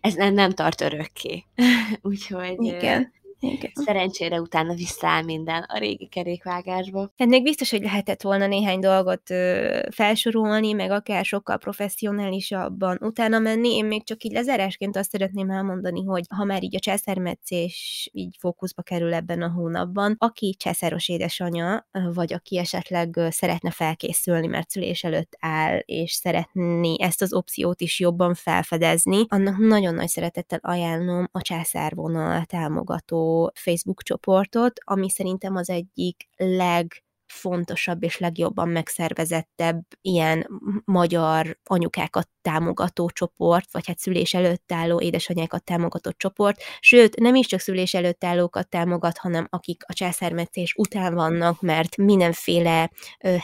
[0.00, 1.44] ez nem, nem tart örökké.
[2.02, 3.70] Úgyhogy Igen Igen.
[3.74, 7.12] Szerencsére utána visszaáll minden a régi kerékvágásba.
[7.16, 13.38] Hát még biztos, hogy lehetett volna néhány dolgot ö, felsorolni, meg akár sokkal professzionálisabban utána
[13.38, 13.74] menni.
[13.74, 18.36] Én még csak így lezárásként azt szeretném elmondani, hogy ha már így a császármetszés így
[18.38, 25.04] fókuszba kerül ebben a hónapban, aki császáros édesanyja, vagy aki esetleg szeretne felkészülni, mert szülés
[25.04, 31.28] előtt áll, és szeretné ezt az opciót is jobban felfedezni, annak nagyon nagy szeretettel ajánlom
[31.32, 40.46] a császárvonal támogató Facebook csoportot, ami szerintem az egyik leg legfontosabb és legjobban megszervezettebb ilyen
[40.84, 47.46] magyar anyukákat támogató csoport, vagy hát szülés előtt álló édesanyákat támogató csoport, sőt, nem is
[47.46, 52.90] csak szülés előtt állókat támogat, hanem akik a császármetszés után vannak, mert mindenféle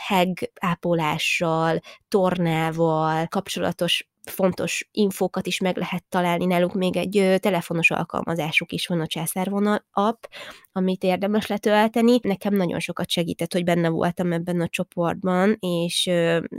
[0.06, 8.72] heg ápolással, tornával kapcsolatos fontos infókat is meg lehet találni náluk, még egy telefonos alkalmazásuk
[8.72, 10.24] is van a császárvonal app,
[10.72, 12.18] amit érdemes letölteni.
[12.22, 16.10] Nekem nagyon sokat segített, hogy benne voltam ebben a csoportban, és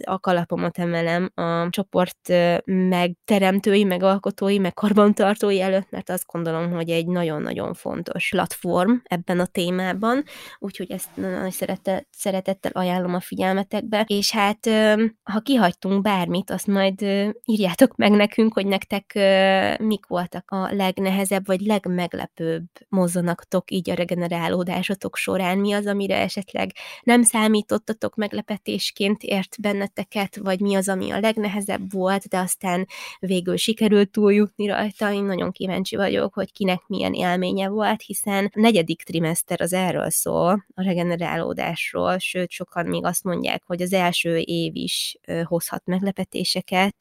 [0.03, 2.34] a kalapomat emelem a csoport
[2.65, 9.45] megteremtői, megalkotói, meg karbantartói előtt, mert azt gondolom, hogy egy nagyon-nagyon fontos platform ebben a
[9.45, 10.24] témában,
[10.59, 11.09] úgyhogy ezt
[11.49, 14.70] szeretettel, szeretettel ajánlom a figyelmetekbe, és hát
[15.24, 17.05] ha kihagytunk bármit, azt majd
[17.58, 19.14] írjátok meg nekünk, hogy nektek
[19.80, 26.72] mik voltak a legnehezebb, vagy legmeglepőbb mozzanaktok így a regenerálódásatok során, mi az, amire esetleg
[27.03, 32.88] nem számítottatok meglepetésként ért benneteket, vagy mi az, ami a legnehezebb volt, de aztán
[33.20, 35.14] végül sikerült túljutni rajta.
[35.14, 40.10] Én nagyon kíváncsi vagyok, hogy kinek milyen élménye volt, hiszen a negyedik trimester az erről
[40.10, 46.95] szól, a regenerálódásról, sőt, sokan még azt mondják, hogy az első év is hozhat meglepetéseket,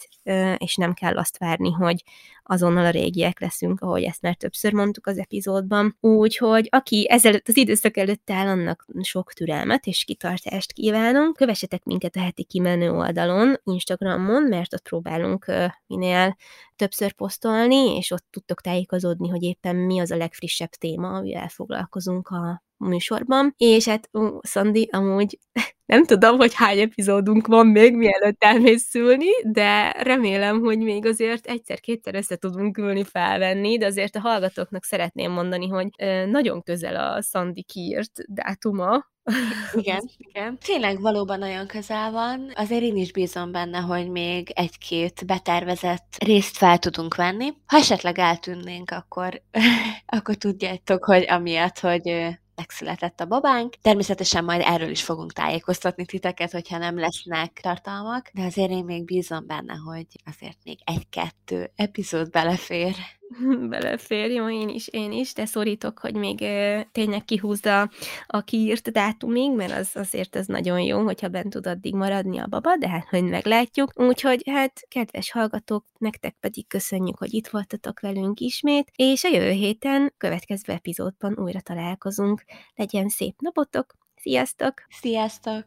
[0.59, 2.03] és nem kell azt várni, hogy
[2.43, 5.97] azonnal a régiek leszünk, ahogy ezt már többször mondtuk az epizódban.
[6.01, 11.37] Úgyhogy aki ezelőtt az időszak előtt áll, annak sok türelmet és kitartást kívánunk.
[11.37, 15.53] Kövessetek minket a heti kimenő oldalon, Instagramon, mert ott próbálunk
[15.87, 16.37] minél
[16.77, 22.29] többször posztolni, és ott tudtok tájékozódni, hogy éppen mi az a legfrissebb téma, amivel foglalkozunk
[22.29, 23.55] a műsorban.
[23.57, 25.39] És hát, ó, Szandi, amúgy
[25.93, 31.47] nem tudom, hogy hány epizódunk van még, mielőtt elmész szülni, de remélem, hogy még azért
[31.47, 35.89] egyszer-kétszer össze tudunk ülni felvenni, de azért a hallgatóknak szeretném mondani, hogy
[36.27, 39.05] nagyon közel a Szandi kiírt dátuma,
[39.73, 40.59] igen, igen.
[40.65, 42.53] Tényleg valóban nagyon közel van.
[42.55, 47.53] Azért én is bízom benne, hogy még egy-két betervezett részt fel tudunk venni.
[47.67, 49.43] Ha esetleg eltűnnénk, akkor,
[50.17, 53.75] akkor tudjátok, hogy amiatt, hogy megszületett a babánk.
[53.83, 59.05] Természetesen majd erről is fogunk tájékoztatni titeket, hogyha nem lesznek tartalmak, de azért én még
[59.05, 62.95] bízom benne, hogy azért még egy-kettő epizód belefér.
[63.69, 66.39] belefér, jó, én is, én is, de szorítok, hogy még
[66.93, 67.91] tényleg kihúzza
[68.27, 72.47] a kiírt dátumig, mert az, azért ez nagyon jó, hogyha bent tud addig maradni a
[72.47, 73.93] baba, de hát majd meglátjuk.
[73.95, 79.51] Úgyhogy hát, kedves hallgatók, nektek pedig köszönjük, hogy itt voltatok velünk ismét, és a jövő
[79.51, 82.45] héten következő epizódban újra találkozunk.
[82.75, 84.75] Legyen szép napotok, sziasztok!
[84.89, 85.67] Sziasztok!